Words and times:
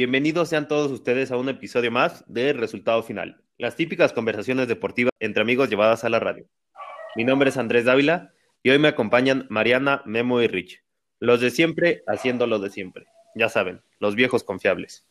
bienvenidos 0.00 0.48
sean 0.48 0.66
todos 0.66 0.90
ustedes 0.90 1.30
a 1.30 1.36
un 1.36 1.50
episodio 1.50 1.90
más 1.90 2.24
de 2.26 2.54
Resultado 2.54 3.02
Final, 3.02 3.44
las 3.58 3.76
típicas 3.76 4.14
conversaciones 4.14 4.66
deportivas 4.66 5.12
entre 5.20 5.42
amigos 5.42 5.68
llevadas 5.68 6.04
a 6.04 6.08
la 6.08 6.18
radio. 6.18 6.46
Mi 7.16 7.24
nombre 7.24 7.50
es 7.50 7.58
Andrés 7.58 7.84
Dávila 7.84 8.32
y 8.62 8.70
hoy 8.70 8.78
me 8.78 8.88
acompañan 8.88 9.44
Mariana, 9.50 10.00
Memo 10.06 10.40
y 10.40 10.46
Rich, 10.46 10.82
los 11.18 11.42
de 11.42 11.50
siempre 11.50 12.02
haciendo 12.06 12.46
lo 12.46 12.58
de 12.60 12.70
siempre, 12.70 13.08
ya 13.34 13.50
saben, 13.50 13.82
los 13.98 14.14
viejos 14.14 14.42
confiables. 14.42 15.06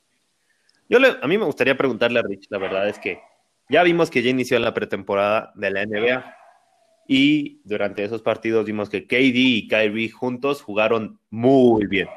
Yo 0.90 0.98
a 1.21 1.28
mí 1.28 1.38
me 1.38 1.46
gustaría 1.46 1.78
preguntarle 1.78 2.21
a 2.21 2.24
Rich, 2.24 2.48
la 2.50 2.58
verdad 2.58 2.90
es 2.90 2.98
que 2.98 3.20
ya 3.70 3.84
vimos 3.84 4.10
que 4.10 4.24
ya 4.24 4.32
inició 4.32 4.58
la 4.58 4.74
pretemporada 4.74 5.51
de 5.54 5.70
la 5.70 5.86
NBA 5.86 6.36
y 7.07 7.62
durante 7.64 8.04
esos 8.04 8.24
partidos 8.24 8.65
vimos 8.65 8.90
que 8.90 9.06
KD 9.06 9.36
y 9.36 9.68
Kyrie 9.68 10.10
juntos 10.10 10.64
jugaron 10.64 11.20
muy 11.29 11.86
bien, 11.86 12.07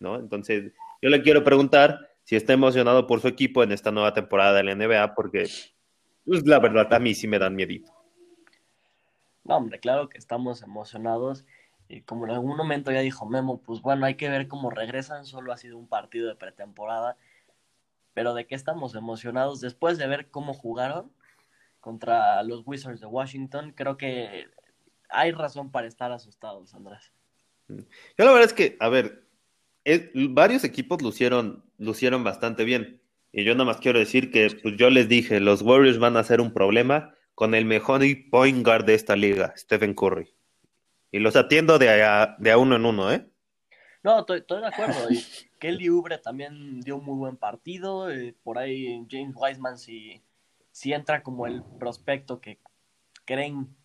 ¿no? 0.00 0.16
Entonces, 0.16 0.72
yo 1.02 1.10
le 1.10 1.22
quiero 1.22 1.44
preguntar 1.44 2.10
si 2.24 2.36
está 2.36 2.52
emocionado 2.52 3.06
por 3.06 3.20
su 3.20 3.28
equipo 3.28 3.62
en 3.62 3.72
esta 3.72 3.90
nueva 3.90 4.12
temporada 4.12 4.54
de 4.54 4.64
la 4.64 4.74
NBA, 4.74 5.14
porque 5.14 5.48
pues, 6.24 6.46
la 6.46 6.58
verdad 6.58 6.92
a 6.92 6.98
mí 6.98 7.14
sí 7.14 7.26
me 7.26 7.38
dan 7.38 7.56
miedito. 7.56 7.92
No, 9.44 9.56
hombre, 9.56 9.80
claro 9.80 10.08
que 10.08 10.18
estamos 10.18 10.62
emocionados. 10.62 11.44
Y 11.88 12.02
como 12.02 12.24
en 12.26 12.32
algún 12.32 12.56
momento 12.56 12.92
ya 12.92 13.00
dijo 13.00 13.26
Memo, 13.26 13.60
pues 13.62 13.80
bueno, 13.80 14.06
hay 14.06 14.14
que 14.14 14.28
ver 14.28 14.46
cómo 14.46 14.70
regresan. 14.70 15.24
Solo 15.24 15.52
ha 15.52 15.56
sido 15.56 15.76
un 15.76 15.88
partido 15.88 16.28
de 16.28 16.36
pretemporada. 16.36 17.16
Pero 18.14 18.34
de 18.34 18.46
qué 18.46 18.54
estamos 18.54 18.94
emocionados 18.94 19.60
después 19.60 19.98
de 19.98 20.06
ver 20.06 20.30
cómo 20.30 20.54
jugaron 20.54 21.10
contra 21.80 22.42
los 22.42 22.62
Wizards 22.66 23.00
de 23.00 23.06
Washington, 23.06 23.72
creo 23.74 23.96
que 23.96 24.46
hay 25.08 25.32
razón 25.32 25.70
para 25.70 25.86
estar 25.86 26.12
asustados, 26.12 26.74
Andrés. 26.74 27.12
Yo 27.68 28.24
la 28.24 28.32
verdad 28.32 28.44
es 28.44 28.52
que, 28.52 28.76
a 28.80 28.88
ver, 28.88 29.24
varios 30.14 30.64
equipos 30.64 31.02
lucieron, 31.02 31.64
lucieron 31.78 32.24
bastante 32.24 32.64
bien. 32.64 33.02
Y 33.32 33.44
yo 33.44 33.54
nada 33.54 33.64
más 33.64 33.78
quiero 33.78 33.98
decir 33.98 34.30
que 34.30 34.50
pues, 34.62 34.76
yo 34.76 34.90
les 34.90 35.08
dije, 35.08 35.40
los 35.40 35.62
Warriors 35.62 35.98
van 35.98 36.16
a 36.16 36.24
ser 36.24 36.40
un 36.40 36.52
problema 36.52 37.14
con 37.34 37.54
el 37.54 37.64
mejor 37.64 38.02
point 38.30 38.64
guard 38.64 38.84
de 38.84 38.94
esta 38.94 39.16
liga, 39.16 39.54
Stephen 39.56 39.94
Curry. 39.94 40.34
Y 41.12 41.20
los 41.20 41.36
atiendo 41.36 41.78
de 41.78 42.02
a, 42.02 42.36
de 42.38 42.50
a 42.50 42.58
uno 42.58 42.76
en 42.76 42.84
uno, 42.84 43.12
¿eh? 43.12 43.26
No, 44.02 44.20
estoy, 44.20 44.42
de 44.48 44.66
acuerdo. 44.66 45.08
Kelly 45.58 45.90
Ubre 45.90 46.18
también 46.18 46.80
dio 46.80 46.96
un 46.96 47.04
muy 47.04 47.18
buen 47.18 47.36
partido. 47.36 48.10
Eh, 48.10 48.34
por 48.42 48.58
ahí 48.58 49.06
James 49.10 49.34
Wiseman 49.36 49.76
si 49.76 50.22
si 50.72 50.92
entra 50.92 51.22
como 51.22 51.46
el 51.46 51.62
prospecto 51.78 52.40
que 52.40 52.58
creen 53.24 53.76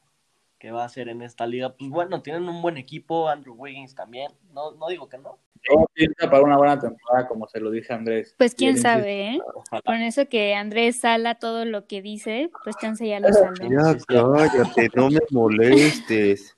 que 0.60 0.72
va 0.72 0.86
a 0.86 0.90
ser 0.90 1.10
en 1.10 1.22
esta 1.22 1.46
liga, 1.46 1.76
pues 1.76 1.90
bueno, 1.90 2.22
tienen 2.22 2.48
un 2.48 2.62
buen 2.62 2.78
equipo, 2.78 3.28
Andrew 3.28 3.56
Wiggins 3.56 3.94
también, 3.94 4.32
no, 4.54 4.72
no 4.72 4.88
digo 4.88 5.10
que 5.10 5.18
no. 5.18 5.38
Yo 5.68 5.86
pienso 5.94 6.30
para 6.30 6.44
una 6.44 6.58
buena 6.58 6.80
temporada, 6.80 7.28
como 7.28 7.48
se 7.48 7.60
lo 7.60 7.72
dice 7.72 7.94
Andrés. 7.94 8.36
Pues 8.38 8.54
quién 8.54 8.78
sabe, 8.78 9.30
¿eh? 9.30 9.40
Con 9.84 9.96
eso 9.96 10.28
que 10.28 10.54
Andrés 10.54 11.00
sala 11.00 11.36
todo 11.36 11.66
lo 11.66 11.88
que 11.88 12.02
dice, 12.02 12.52
pues 12.64 12.76
chance 12.80 13.08
ya 13.08 13.20
lo 13.20 13.32
sabe. 13.34 13.70
Ya 13.70 13.98
cállate, 14.08 14.90
no 14.96 15.10
me 15.10 15.20
molestes. 15.32 16.56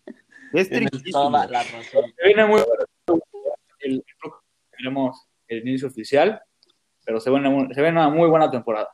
Es 0.53 0.71
la 0.71 1.39
razón. 1.41 2.03
viene 2.23 2.45
muy 2.45 2.61
el, 3.79 4.03
tenemos 4.77 5.27
el 5.47 5.67
inicio 5.67 5.87
oficial, 5.87 6.41
pero 7.05 7.19
se 7.19 7.29
ve, 7.29 7.37
una, 7.37 7.73
se 7.73 7.81
ve 7.81 7.89
una 7.89 8.09
muy 8.09 8.29
buena 8.29 8.51
temporada. 8.51 8.89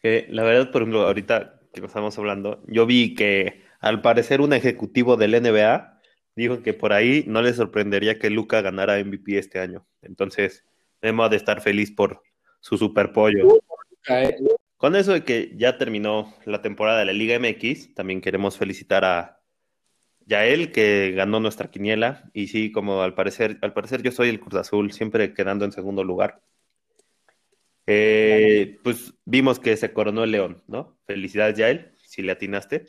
Que 0.00 0.26
la 0.30 0.42
verdad, 0.42 0.70
por 0.70 0.82
ejemplo, 0.82 1.06
ahorita 1.06 1.60
que 1.72 1.80
nos 1.80 1.88
estamos 1.88 2.18
hablando, 2.18 2.62
yo 2.66 2.86
vi 2.86 3.14
que 3.14 3.62
al 3.80 4.02
parecer 4.02 4.40
un 4.40 4.52
ejecutivo 4.52 5.16
del 5.16 5.40
NBA 5.42 5.91
dijo 6.36 6.62
que 6.62 6.74
por 6.74 6.92
ahí 6.92 7.24
no 7.26 7.42
le 7.42 7.52
sorprendería 7.52 8.18
que 8.18 8.30
Luca 8.30 8.60
ganara 8.60 9.02
MVP 9.02 9.38
este 9.38 9.58
año. 9.58 9.86
Entonces, 10.02 10.64
hemos 11.00 11.30
de 11.30 11.36
estar 11.36 11.60
feliz 11.60 11.90
por 11.90 12.22
su 12.60 12.78
super 12.78 13.12
pollo. 13.12 13.60
Con 14.76 14.96
eso 14.96 15.12
de 15.12 15.24
que 15.24 15.52
ya 15.56 15.78
terminó 15.78 16.34
la 16.44 16.62
temporada 16.62 17.00
de 17.00 17.04
la 17.04 17.12
Liga 17.12 17.38
MX, 17.38 17.94
también 17.94 18.20
queremos 18.20 18.58
felicitar 18.58 19.04
a 19.04 19.40
Yael, 20.26 20.72
que 20.72 21.12
ganó 21.12 21.40
nuestra 21.40 21.70
quiniela. 21.70 22.30
Y 22.32 22.48
sí, 22.48 22.72
como 22.72 23.02
al 23.02 23.14
parecer, 23.14 23.58
al 23.62 23.72
parecer 23.72 24.02
yo 24.02 24.10
soy 24.10 24.28
el 24.28 24.40
Cruz 24.40 24.54
Azul, 24.54 24.92
siempre 24.92 25.34
quedando 25.34 25.64
en 25.64 25.72
segundo 25.72 26.02
lugar. 26.02 26.42
Eh, 27.86 28.78
pues 28.82 29.14
vimos 29.24 29.58
que 29.58 29.76
se 29.76 29.92
coronó 29.92 30.24
el 30.24 30.32
León, 30.32 30.62
¿no? 30.66 30.98
Felicidades, 31.06 31.56
Yael, 31.56 31.92
si 32.04 32.22
le 32.22 32.32
atinaste. 32.32 32.86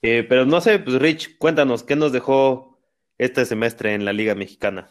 Eh, 0.00 0.24
pero 0.28 0.46
no 0.46 0.60
sé, 0.60 0.78
pues 0.78 1.00
Rich, 1.00 1.38
cuéntanos, 1.38 1.82
¿qué 1.82 1.96
nos 1.96 2.12
dejó 2.12 2.78
este 3.18 3.44
semestre 3.44 3.94
en 3.94 4.04
la 4.04 4.12
Liga 4.12 4.36
Mexicana? 4.36 4.88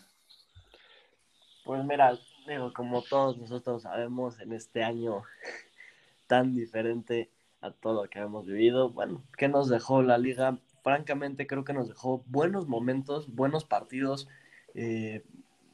Pues 1.63 1.84
mira, 1.85 2.18
digo, 2.45 2.73
como 2.73 3.01
todos 3.01 3.38
nosotros 3.38 3.84
sabemos, 3.84 4.40
en 4.41 4.51
este 4.51 4.84
año 4.84 5.23
tan 6.28 6.53
diferente 6.53 7.31
a 7.62 7.72
todo 7.72 8.03
lo 8.03 8.09
que 8.09 8.19
hemos 8.19 8.46
vivido, 8.46 8.90
bueno, 8.90 9.23
¿qué 9.38 9.47
nos 9.47 9.69
dejó 9.69 10.01
la 10.01 10.17
liga? 10.17 10.59
Francamente 10.84 11.47
creo 11.47 11.63
que 11.63 11.73
nos 11.73 11.88
dejó 11.88 12.23
buenos 12.28 12.67
momentos, 12.67 13.34
buenos 13.34 13.63
partidos, 13.63 14.28
eh, 14.75 15.23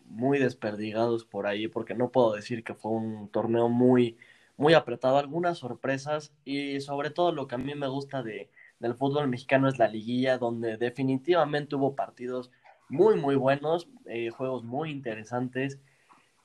muy 0.05 0.37
desperdigados 0.37 1.25
por 1.25 1.47
ahí, 1.47 1.67
porque 1.67 1.95
no 1.95 2.11
puedo 2.11 2.33
decir 2.33 2.63
que 2.63 2.75
fue 2.75 2.91
un 2.91 3.29
torneo 3.29 3.67
muy, 3.67 4.15
muy 4.57 4.75
apretado, 4.75 5.17
algunas 5.17 5.57
sorpresas 5.57 6.31
y 6.45 6.79
sobre 6.81 7.09
todo 7.09 7.31
lo 7.31 7.47
que 7.47 7.55
a 7.55 7.57
mí 7.57 7.73
me 7.73 7.87
gusta 7.87 8.21
de, 8.21 8.49
del 8.83 8.95
fútbol 8.95 9.29
mexicano 9.29 9.69
es 9.69 9.79
la 9.79 9.87
liguilla, 9.87 10.37
donde 10.37 10.75
definitivamente 10.75 11.77
hubo 11.77 11.95
partidos 11.95 12.51
muy, 12.89 13.15
muy 13.15 13.35
buenos, 13.35 13.87
eh, 14.07 14.29
juegos 14.29 14.65
muy 14.65 14.91
interesantes 14.91 15.79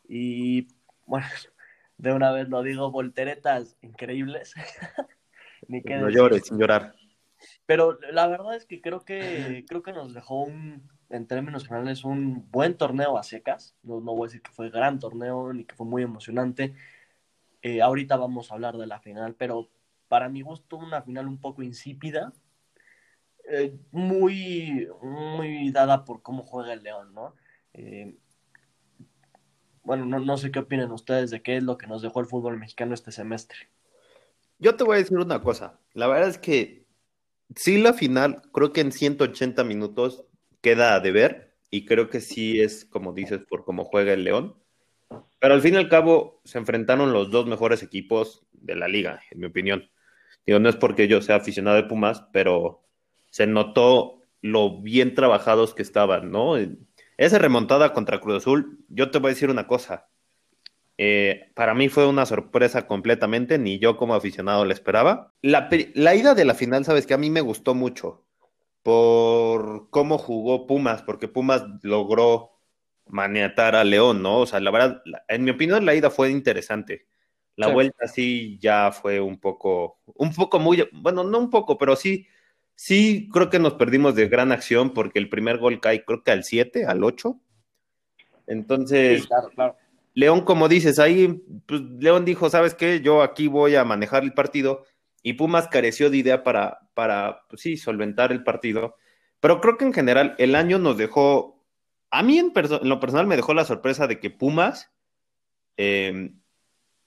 y 0.09 0.69
bueno, 1.05 1.27
de 1.99 2.13
una 2.13 2.31
vez 2.31 2.49
lo 2.49 2.63
digo, 2.63 2.93
volteretas 2.93 3.77
increíbles. 3.83 4.55
Ni 5.67 5.83
que 5.83 5.97
no 5.97 6.09
llores, 6.09 6.47
sin 6.47 6.59
llorar. 6.59 6.95
Pero 7.67 7.99
la 8.13 8.29
verdad 8.29 8.55
es 8.55 8.67
que 8.67 8.81
creo 8.81 9.05
que 9.05 9.65
creo 9.69 9.83
que 9.83 9.93
nos 9.93 10.15
dejó 10.15 10.43
un, 10.45 10.89
en 11.11 11.27
términos 11.27 11.67
generales 11.67 12.05
un 12.05 12.49
buen 12.53 12.77
torneo 12.77 13.19
a 13.19 13.25
secas. 13.25 13.75
No, 13.83 14.01
no 14.01 14.15
voy 14.15 14.27
a 14.27 14.29
decir 14.29 14.43
que 14.43 14.53
fue 14.53 14.71
gran 14.71 15.01
torneo 15.01 15.53
ni 15.53 15.65
que 15.65 15.75
fue 15.75 15.87
muy 15.87 16.05
emocionante. 16.05 16.73
Eh, 17.63 17.83
ahorita 17.83 18.17
vamos 18.17 18.53
a 18.53 18.55
hablar 18.55 18.77
de 18.77 18.87
la 18.87 19.01
final, 19.01 19.35
pero 19.35 19.69
para 20.09 20.29
mi 20.29 20.43
gusto 20.43 20.77
una 20.77 21.03
final 21.03 21.29
un 21.29 21.39
poco 21.39 21.63
insípida, 21.63 22.33
eh, 23.51 23.75
muy, 23.93 24.89
muy 25.03 25.71
dada 25.71 26.05
por 26.05 26.23
cómo 26.23 26.43
juega 26.43 26.73
el 26.73 26.83
León, 26.83 27.15
¿no? 27.15 27.35
Eh, 27.73 28.17
bueno, 29.83 30.05
no, 30.05 30.21
no 30.21 30.37
sé 30.37 30.51
qué 30.51 30.59
opinan 30.59 30.91
ustedes 30.93 31.31
de 31.31 31.41
qué 31.41 31.57
es 31.57 31.63
lo 31.63 31.79
que 31.79 31.87
nos 31.87 32.03
dejó 32.03 32.21
el 32.21 32.27
fútbol 32.27 32.59
mexicano 32.59 32.93
este 32.93 33.11
semestre. 33.11 33.71
Yo 34.59 34.77
te 34.77 34.85
voy 34.85 34.97
a 34.97 34.99
decir 34.99 35.17
una 35.17 35.41
cosa. 35.41 35.79
La 35.95 36.09
verdad 36.09 36.29
es 36.29 36.39
que 36.39 36.87
sí, 37.55 37.79
la 37.79 37.95
final, 37.95 38.43
creo 38.53 38.73
que 38.73 38.81
en 38.81 38.93
180 38.93 39.65
minutos 39.65 40.25
queda 40.61 40.95
a 40.95 41.01
deber. 41.01 41.57
Y 41.71 41.85
creo 41.85 42.09
que 42.09 42.21
sí 42.21 42.61
es, 42.61 42.85
como 42.87 43.13
dices, 43.13 43.41
por 43.49 43.65
cómo 43.65 43.85
juega 43.85 44.13
el 44.15 44.25
León. 44.25 44.57
Pero 45.39 45.55
al 45.55 45.63
fin 45.63 45.75
y 45.75 45.77
al 45.77 45.89
cabo 45.89 46.41
se 46.45 46.59
enfrentaron 46.59 47.13
los 47.13 47.31
dos 47.31 47.47
mejores 47.47 47.83
equipos 47.83 48.47
de 48.53 48.75
la 48.75 48.89
liga, 48.89 49.23
en 49.31 49.41
mi 49.41 49.47
opinión. 49.47 49.89
Digo, 50.49 50.61
no 50.61 50.71
es 50.71 50.77
porque 50.77 51.09
yo 51.09 51.21
sea 51.21 51.37
aficionado 51.37 51.77
de 51.77 51.83
Pumas, 51.83 52.25
pero 52.33 52.83
se 53.29 53.47
notó 53.47 54.23
lo 54.41 54.81
bien 54.81 55.15
trabajados 55.15 55.75
que 55.75 55.83
estaban, 55.83 56.31
¿no? 56.31 56.55
Esa 57.19 57.39
remontada 57.39 57.93
contra 57.93 58.19
Cruz 58.19 58.39
Azul, 58.39 58.79
yo 58.89 59.11
te 59.11 59.19
voy 59.19 59.29
a 59.29 59.35
decir 59.35 59.51
una 59.51 59.67
cosa. 59.67 60.09
Eh, 60.97 61.53
para 61.55 61.75
mí 61.75 61.91
fue 61.91 62.07
una 62.07 62.25
sorpresa 62.25 62.87
completamente, 62.87 63.59
ni 63.59 63.79
yo 63.79 63.99
como 63.99 64.15
aficionado 64.15 64.65
la 64.65 64.73
esperaba. 64.73 65.35
La, 65.43 65.69
la 65.93 66.15
ida 66.15 66.35
de 66.35 66.47
la 66.47 66.55
final, 66.55 66.83
sabes 66.87 67.07
que 67.07 67.13
a 67.13 67.19
mí 67.19 67.29
me 67.29 67.43
gustó 67.43 67.75
mucho 67.75 68.25
por 68.83 69.91
cómo 69.91 70.17
jugó 70.17 70.67
Pumas, 70.67 71.03
porque 71.03 71.29
Pumas 71.29 71.63
logró 71.83 72.53
maniatar 73.05 73.77
a 73.77 73.85
León, 73.85 74.23
¿no? 74.23 74.39
O 74.39 74.47
sea, 74.47 74.61
la 74.61 74.71
verdad, 74.71 75.03
en 75.29 75.45
mi 75.45 75.51
opinión, 75.51 75.85
la 75.85 75.95
ida 75.95 76.09
fue 76.09 76.31
interesante. 76.31 77.07
La 77.59 77.73
vuelta 77.73 78.07
sí 78.07 78.57
ya 78.61 78.93
fue 78.93 79.21
un 79.21 79.39
poco, 79.41 79.99
un 80.15 80.33
poco 80.33 80.61
muy, 80.61 80.89
bueno, 80.93 81.25
no 81.25 81.39
un 81.39 81.51
poco, 81.51 81.77
pero 81.77 81.97
sí, 81.97 82.27
sí 82.77 83.29
creo 83.33 83.51
que 83.51 83.59
nos 83.59 83.75
perdimos 83.75 84.15
de 84.15 84.29
gran 84.29 84.53
acción 84.53 84.95
porque 84.95 85.19
el 85.19 85.29
primer 85.29 85.59
gol 85.59 85.81
cae 85.81 86.05
creo 86.05 86.23
que 86.23 86.31
al 86.31 86.45
7, 86.45 86.87
al 86.87 87.03
8. 87.03 87.37
Entonces, 88.47 89.27
claro, 89.27 89.51
claro. 89.51 89.77
León, 90.15 90.41
como 90.41 90.69
dices, 90.69 90.99
ahí, 90.99 91.43
pues 91.67 91.81
León 91.81 92.25
dijo, 92.25 92.49
¿sabes 92.51 92.75
qué? 92.75 93.01
Yo 93.01 93.23
aquí 93.23 93.47
voy 93.47 93.75
a 93.75 93.85
manejar 93.85 94.23
el 94.23 94.35
partido 94.35 94.85
y 95.23 95.35
Pumas 95.35 95.69
careció 95.69 96.11
de 96.11 96.17
idea 96.17 96.43
para, 96.43 96.89
para 96.95 97.43
pues 97.49 97.63
sí, 97.63 97.77
solventar 97.77 98.33
el 98.33 98.43
partido. 98.43 98.97
Pero 99.41 99.61
creo 99.61 99.77
que 99.77 99.85
en 99.85 99.93
general 99.93 100.35
el 100.39 100.55
año 100.55 100.79
nos 100.79 100.97
dejó, 100.97 101.65
a 102.11 102.23
mí 102.23 102.39
en, 102.39 102.53
lo 102.83 103.01
personal 103.01 103.27
me 103.27 103.37
dejó 103.37 103.55
la 103.55 103.65
sorpresa 103.65 104.07
de 104.07 104.19
que 104.19 104.31
Pumas 104.31 104.91
em, 105.77 106.41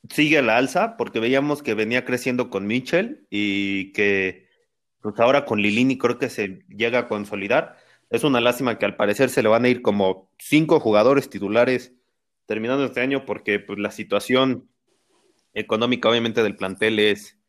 sigue 0.10 0.42
la 0.42 0.58
alza, 0.58 0.98
porque 0.98 1.20
veíamos 1.20 1.64
que 1.64 1.74
venía 1.74 2.06
creciendo 2.06 2.50
con 2.50 2.68
Mitchell 2.68 3.26
y 3.30 3.92
que 3.94 4.48
pues 5.02 5.20
ahora 5.20 5.46
con 5.46 5.62
Lilini 5.62 5.98
creo 5.98 6.18
que 6.18 6.30
se 6.30 6.64
llega 6.68 7.00
a 7.00 7.08
consolidar. 7.08 7.78
Es 8.10 8.24
una 8.24 8.42
lástima 8.42 8.78
que 8.78 8.86
al 8.86 8.96
parecer 8.96 9.30
se 9.30 9.42
le 9.42 9.50
van 9.50 9.66
a 9.66 9.70
ir 9.70 9.82
como 9.82 10.30
cinco 10.38 10.80
jugadores 10.80 11.30
titulares 11.30 11.94
terminando 12.46 12.86
este 12.86 13.02
año 13.02 13.26
porque 13.26 13.60
pues, 13.60 13.80
la 13.80 13.92
situación 13.92 14.70
económica 15.54 16.10
obviamente 16.10 16.44
del 16.44 16.56
plantel 16.56 17.00
es, 17.00 17.40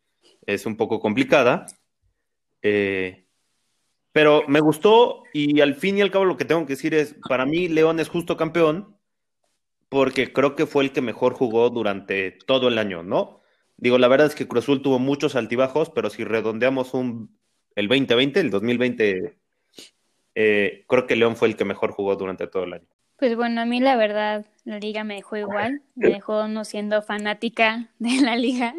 es 0.46 0.66
un 0.66 0.76
poco 0.76 1.00
complicada. 1.00 1.66
Eh, 2.62 3.26
pero 4.12 4.44
me 4.46 4.60
gustó 4.60 5.25
y 5.32 5.60
al 5.60 5.75
fin 5.75 5.98
y 5.98 6.02
al 6.02 6.10
cabo 6.10 6.25
lo 6.25 6.37
que 6.37 6.44
tengo 6.44 6.64
que 6.66 6.75
decir 6.75 6.94
es, 6.94 7.16
para 7.28 7.46
mí 7.46 7.69
León 7.69 7.98
es 7.98 8.08
justo 8.08 8.37
campeón 8.37 8.96
porque 9.92 10.32
creo 10.32 10.56
que 10.56 10.64
fue 10.64 10.84
el 10.84 10.92
que 10.92 11.02
mejor 11.02 11.34
jugó 11.34 11.68
durante 11.68 12.30
todo 12.30 12.68
el 12.68 12.78
año, 12.78 13.02
¿no? 13.02 13.42
Digo, 13.76 13.98
la 13.98 14.08
verdad 14.08 14.28
es 14.28 14.34
que 14.34 14.48
Cruz 14.48 14.64
Azul 14.64 14.80
tuvo 14.80 14.98
muchos 14.98 15.36
altibajos, 15.36 15.90
pero 15.90 16.08
si 16.08 16.24
redondeamos 16.24 16.94
un, 16.94 17.38
el 17.74 17.88
2020, 17.88 18.40
el 18.40 18.50
2020, 18.50 19.36
eh, 20.34 20.84
creo 20.88 21.06
que 21.06 21.14
León 21.14 21.36
fue 21.36 21.48
el 21.48 21.56
que 21.56 21.66
mejor 21.66 21.90
jugó 21.90 22.16
durante 22.16 22.46
todo 22.46 22.64
el 22.64 22.72
año. 22.72 22.86
Pues 23.18 23.36
bueno, 23.36 23.60
a 23.60 23.66
mí 23.66 23.80
la 23.80 23.96
verdad, 23.96 24.46
la 24.64 24.78
liga 24.78 25.04
me 25.04 25.16
dejó 25.16 25.36
igual, 25.36 25.82
me 25.94 26.08
dejó 26.08 26.48
no 26.48 26.64
siendo 26.64 27.02
fanática 27.02 27.90
de 27.98 28.18
la 28.22 28.34
liga. 28.34 28.74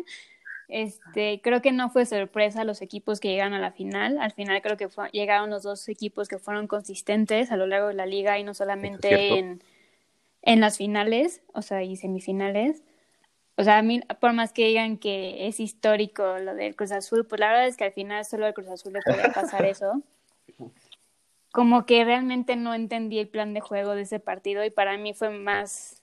Este, 0.67 1.41
creo 1.43 1.61
que 1.61 1.71
no 1.71 1.91
fue 1.91 2.07
sorpresa 2.07 2.63
los 2.63 2.81
equipos 2.81 3.19
que 3.19 3.27
llegaron 3.27 3.53
a 3.53 3.59
la 3.59 3.71
final. 3.71 4.17
Al 4.17 4.31
final 4.31 4.63
creo 4.63 4.77
que 4.77 4.87
llegaron 5.11 5.51
los 5.51 5.61
dos 5.61 5.87
equipos 5.89 6.27
que 6.27 6.39
fueron 6.39 6.65
consistentes 6.65 7.51
a 7.51 7.57
lo 7.57 7.67
largo 7.67 7.89
de 7.89 7.93
la 7.93 8.07
liga 8.07 8.39
y 8.39 8.43
no 8.43 8.55
solamente 8.55 9.37
en, 9.37 9.61
en 10.43 10.59
las 10.59 10.77
finales, 10.77 11.41
o 11.53 11.61
sea, 11.61 11.83
y 11.83 11.95
semifinales. 11.95 12.83
O 13.55 13.63
sea, 13.63 13.77
a 13.77 13.81
mí, 13.81 14.01
por 14.19 14.33
más 14.33 14.51
que 14.51 14.67
digan 14.67 14.97
que 14.97 15.47
es 15.47 15.59
histórico 15.59 16.37
lo 16.39 16.53
del 16.53 16.75
Cruz 16.75 16.91
Azul, 16.91 17.25
pues 17.25 17.39
la 17.39 17.49
verdad 17.49 17.67
es 17.67 17.77
que 17.77 17.85
al 17.85 17.93
final 17.93 18.25
solo 18.25 18.45
al 18.45 18.53
Cruz 18.53 18.67
Azul 18.67 18.93
le 18.93 19.01
puede 19.01 19.31
pasar 19.31 19.65
eso. 19.65 20.01
Como 21.51 21.85
que 21.85 22.03
realmente 22.03 22.55
no 22.55 22.73
entendí 22.73 23.19
el 23.19 23.27
plan 23.27 23.53
de 23.53 23.61
juego 23.61 23.95
de 23.95 24.01
ese 24.01 24.19
partido 24.19 24.65
y 24.65 24.71
para 24.71 24.97
mí 24.97 25.13
fue 25.13 25.29
más, 25.29 26.01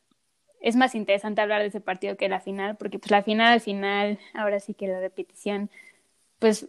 es 0.61 0.77
más 0.77 0.95
interesante 0.95 1.41
hablar 1.41 1.61
de 1.61 1.69
ese 1.69 1.81
partido 1.81 2.17
que 2.17 2.29
la 2.29 2.41
final, 2.41 2.77
porque 2.77 3.01
pues 3.01 3.11
la 3.11 3.23
final 3.23 3.53
al 3.53 3.61
final, 3.61 4.21
ahora 4.33 4.61
sí 4.61 4.75
que 4.75 4.87
la 4.87 5.01
repetición, 5.01 5.69
pues 6.39 6.69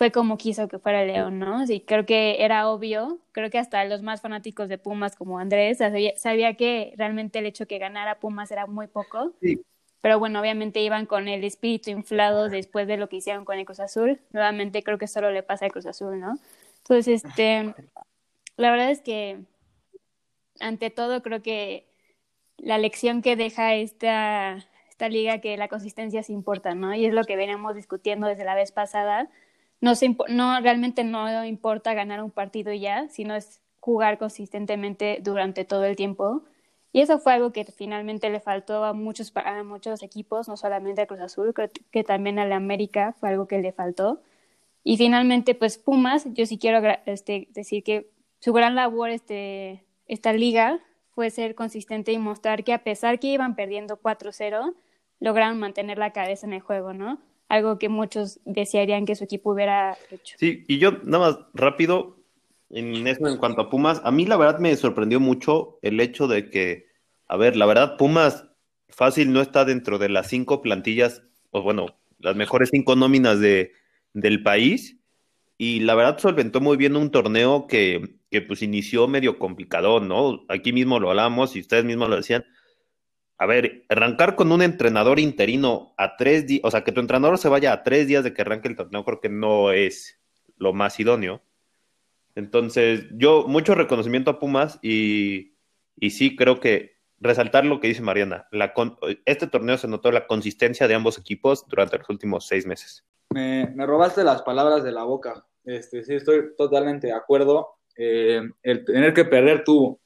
fue 0.00 0.10
como 0.10 0.38
quiso 0.38 0.66
que 0.66 0.78
fuera 0.78 1.04
León, 1.04 1.38
¿no? 1.38 1.66
Sí, 1.66 1.84
creo 1.86 2.06
que 2.06 2.42
era 2.42 2.70
obvio, 2.70 3.18
creo 3.32 3.50
que 3.50 3.58
hasta 3.58 3.84
los 3.84 4.00
más 4.00 4.22
fanáticos 4.22 4.70
de 4.70 4.78
Pumas 4.78 5.14
como 5.14 5.38
Andrés 5.38 5.76
sabía, 5.76 6.16
sabía 6.16 6.54
que 6.54 6.94
realmente 6.96 7.38
el 7.38 7.44
hecho 7.44 7.66
que 7.66 7.76
ganara 7.76 8.18
Pumas 8.18 8.50
era 8.50 8.66
muy 8.66 8.86
poco. 8.86 9.34
Sí 9.42 9.62
pero 10.00 10.18
bueno, 10.18 10.40
obviamente 10.40 10.80
iban 10.80 11.04
con 11.04 11.28
el 11.28 11.44
espíritu 11.44 11.90
inflado 11.90 12.48
después 12.48 12.86
de 12.86 12.96
lo 12.96 13.10
que 13.10 13.16
hicieron 13.16 13.44
con 13.44 13.58
el 13.58 13.66
Cruz 13.66 13.80
Azul. 13.80 14.18
Nuevamente 14.32 14.82
creo 14.82 14.96
que 14.96 15.06
solo 15.06 15.30
le 15.30 15.42
pasa 15.42 15.66
al 15.66 15.72
Cruz 15.72 15.84
Azul, 15.84 16.18
¿no? 16.18 16.38
Entonces, 16.78 17.22
este, 17.22 17.74
la 18.56 18.70
verdad 18.70 18.90
es 18.90 19.02
que 19.02 19.40
ante 20.58 20.88
todo 20.88 21.22
creo 21.22 21.42
que 21.42 21.86
la 22.56 22.78
lección 22.78 23.20
que 23.20 23.36
deja 23.36 23.74
esta, 23.74 24.66
esta 24.88 25.10
liga 25.10 25.42
que 25.42 25.58
la 25.58 25.68
consistencia 25.68 26.22
se 26.22 26.32
importa, 26.32 26.74
¿no? 26.74 26.94
Y 26.94 27.04
es 27.04 27.12
lo 27.12 27.24
que 27.24 27.36
veníamos 27.36 27.74
discutiendo 27.74 28.26
desde 28.26 28.46
la 28.46 28.54
vez 28.54 28.72
pasada. 28.72 29.28
No, 29.80 30.60
realmente 30.60 31.04
no 31.04 31.44
importa 31.44 31.94
ganar 31.94 32.22
un 32.22 32.30
partido 32.30 32.72
ya, 32.72 33.08
sino 33.08 33.34
es 33.34 33.62
jugar 33.80 34.18
consistentemente 34.18 35.20
durante 35.22 35.64
todo 35.64 35.84
el 35.84 35.96
tiempo 35.96 36.44
y 36.92 37.00
eso 37.00 37.18
fue 37.18 37.34
algo 37.34 37.52
que 37.52 37.64
finalmente 37.64 38.30
le 38.30 38.40
faltó 38.40 38.84
a 38.84 38.92
muchos, 38.92 39.32
a 39.36 39.62
muchos 39.62 40.02
equipos, 40.02 40.48
no 40.48 40.56
solamente 40.56 41.02
a 41.02 41.06
Cruz 41.06 41.20
Azul, 41.20 41.54
creo 41.54 41.68
que 41.92 42.02
también 42.04 42.38
a 42.38 42.46
la 42.46 42.56
América 42.56 43.14
fue 43.20 43.28
algo 43.28 43.46
que 43.46 43.60
le 43.60 43.72
faltó. 43.72 44.20
Y 44.82 44.96
finalmente, 44.96 45.54
pues 45.54 45.78
Pumas, 45.78 46.26
yo 46.34 46.46
sí 46.46 46.58
quiero 46.58 46.80
este, 47.06 47.48
decir 47.52 47.84
que 47.84 48.10
su 48.40 48.52
gran 48.52 48.74
labor 48.74 49.10
este, 49.10 49.84
esta 50.06 50.32
liga 50.32 50.80
fue 51.10 51.30
ser 51.30 51.54
consistente 51.54 52.12
y 52.12 52.18
mostrar 52.18 52.64
que 52.64 52.72
a 52.72 52.82
pesar 52.82 53.20
que 53.20 53.28
iban 53.28 53.54
perdiendo 53.54 54.00
4-0, 54.00 54.74
lograron 55.20 55.58
mantener 55.58 55.98
la 55.98 56.12
cabeza 56.12 56.46
en 56.46 56.54
el 56.54 56.60
juego, 56.60 56.92
¿no? 56.92 57.20
Algo 57.50 57.80
que 57.80 57.88
muchos 57.88 58.38
desearían 58.44 59.06
que 59.06 59.16
su 59.16 59.24
equipo 59.24 59.50
hubiera 59.50 59.98
hecho. 60.10 60.36
Sí, 60.38 60.64
y 60.68 60.78
yo 60.78 60.92
nada 61.02 61.26
más 61.26 61.38
rápido, 61.52 62.16
en 62.70 63.04
eso 63.08 63.26
en 63.26 63.38
cuanto 63.38 63.62
a 63.62 63.70
Pumas, 63.70 64.00
a 64.04 64.12
mí 64.12 64.24
la 64.24 64.36
verdad 64.36 64.60
me 64.60 64.74
sorprendió 64.76 65.18
mucho 65.18 65.80
el 65.82 65.98
hecho 65.98 66.28
de 66.28 66.48
que, 66.48 66.86
a 67.26 67.36
ver, 67.36 67.56
la 67.56 67.66
verdad, 67.66 67.96
Pumas 67.96 68.46
fácil 68.88 69.32
no 69.32 69.40
está 69.40 69.64
dentro 69.64 69.98
de 69.98 70.08
las 70.08 70.28
cinco 70.28 70.62
plantillas, 70.62 71.24
o 71.50 71.60
bueno, 71.60 71.86
las 72.20 72.36
mejores 72.36 72.68
cinco 72.72 72.94
nóminas 72.94 73.40
de, 73.40 73.72
del 74.12 74.44
país, 74.44 74.98
y 75.58 75.80
la 75.80 75.96
verdad 75.96 76.18
solventó 76.18 76.60
muy 76.60 76.76
bien 76.76 76.94
un 76.94 77.10
torneo 77.10 77.66
que, 77.66 78.20
que 78.30 78.42
pues 78.42 78.62
inició 78.62 79.08
medio 79.08 79.40
complicado, 79.40 79.98
¿no? 79.98 80.44
Aquí 80.48 80.72
mismo 80.72 81.00
lo 81.00 81.10
hablamos 81.10 81.56
y 81.56 81.60
ustedes 81.60 81.84
mismos 81.84 82.08
lo 82.08 82.16
decían. 82.16 82.44
A 83.40 83.46
ver, 83.46 83.86
arrancar 83.88 84.36
con 84.36 84.52
un 84.52 84.60
entrenador 84.60 85.18
interino 85.18 85.94
a 85.96 86.18
tres 86.18 86.46
días, 86.46 86.60
o 86.62 86.70
sea, 86.70 86.84
que 86.84 86.92
tu 86.92 87.00
entrenador 87.00 87.38
se 87.38 87.48
vaya 87.48 87.72
a 87.72 87.82
tres 87.82 88.06
días 88.06 88.22
de 88.22 88.34
que 88.34 88.42
arranque 88.42 88.68
el 88.68 88.76
torneo, 88.76 89.02
creo 89.02 89.18
que 89.22 89.30
no 89.30 89.72
es 89.72 90.20
lo 90.58 90.74
más 90.74 91.00
idóneo. 91.00 91.40
Entonces, 92.34 93.06
yo 93.12 93.46
mucho 93.48 93.74
reconocimiento 93.74 94.30
a 94.30 94.38
Pumas 94.38 94.78
y, 94.82 95.54
y 95.96 96.10
sí 96.10 96.36
creo 96.36 96.60
que 96.60 96.98
resaltar 97.18 97.64
lo 97.64 97.80
que 97.80 97.88
dice 97.88 98.02
Mariana. 98.02 98.46
Este 99.24 99.46
torneo 99.46 99.78
se 99.78 99.88
notó 99.88 100.12
la 100.12 100.26
consistencia 100.26 100.86
de 100.86 100.96
ambos 100.96 101.16
equipos 101.16 101.66
durante 101.66 101.96
los 101.96 102.10
últimos 102.10 102.46
seis 102.46 102.66
meses. 102.66 103.06
Me, 103.30 103.72
me 103.74 103.86
robaste 103.86 104.22
las 104.22 104.42
palabras 104.42 104.84
de 104.84 104.92
la 104.92 105.04
boca. 105.04 105.46
Este, 105.64 106.04
sí, 106.04 106.12
estoy 106.12 106.54
totalmente 106.58 107.06
de 107.06 107.14
acuerdo. 107.14 107.68
Eh, 107.96 108.42
el 108.62 108.84
tener 108.84 109.14
que 109.14 109.24
perder 109.24 109.64
tu 109.64 109.98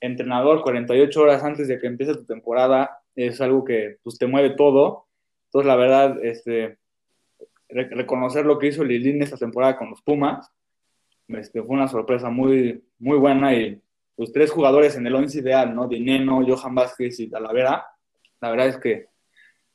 entrenador 0.00 0.62
48 0.62 1.20
horas 1.20 1.42
antes 1.42 1.68
de 1.68 1.78
que 1.78 1.86
empiece 1.86 2.14
tu 2.14 2.24
temporada 2.24 2.98
es 3.14 3.40
algo 3.40 3.64
que 3.64 3.96
pues, 4.02 4.18
te 4.18 4.26
mueve 4.26 4.50
todo. 4.50 5.06
Entonces, 5.46 5.66
la 5.66 5.76
verdad, 5.76 6.24
este, 6.24 6.78
reconocer 7.68 8.44
lo 8.46 8.58
que 8.58 8.68
hizo 8.68 8.84
Lilín 8.84 9.22
esta 9.22 9.36
temporada 9.36 9.76
con 9.76 9.90
los 9.90 10.02
Pumas 10.02 10.50
este, 11.28 11.62
fue 11.62 11.76
una 11.76 11.88
sorpresa 11.88 12.30
muy, 12.30 12.84
muy 12.98 13.18
buena 13.18 13.54
y 13.54 13.80
los 14.16 14.32
tres 14.32 14.50
jugadores 14.50 14.96
en 14.96 15.06
el 15.06 15.14
once 15.14 15.38
ideal, 15.38 15.74
¿no? 15.74 15.88
Dineno, 15.88 16.44
Johan 16.46 16.74
Vázquez 16.74 17.20
y 17.20 17.28
Talavera, 17.28 17.84
la 18.40 18.50
verdad 18.50 18.68
es 18.68 18.78
que 18.78 19.08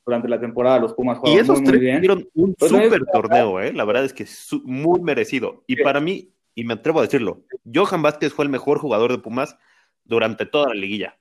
durante 0.04 0.28
la 0.28 0.40
temporada 0.40 0.80
los 0.80 0.94
Pumas 0.94 1.18
jugaron 1.18 1.46
muy, 1.46 1.60
muy 1.60 1.78
bien. 1.78 1.96
Tuvieron 1.96 2.28
un 2.34 2.54
súper 2.58 3.02
torneo, 3.12 3.60
¿eh? 3.60 3.72
La 3.72 3.84
verdad 3.84 4.04
es 4.04 4.12
que 4.12 4.26
muy 4.64 5.00
merecido. 5.00 5.62
Y 5.66 5.82
para 5.82 6.00
mí, 6.00 6.32
y 6.54 6.64
me 6.64 6.74
atrevo 6.74 6.98
a 6.98 7.02
decirlo, 7.02 7.42
Johan 7.72 8.02
Vázquez 8.02 8.32
fue 8.32 8.44
el 8.44 8.50
mejor 8.50 8.78
jugador 8.78 9.12
de 9.12 9.18
Pumas 9.18 9.56
durante 10.04 10.46
toda 10.46 10.68
la 10.68 10.74
liguilla. 10.74 11.16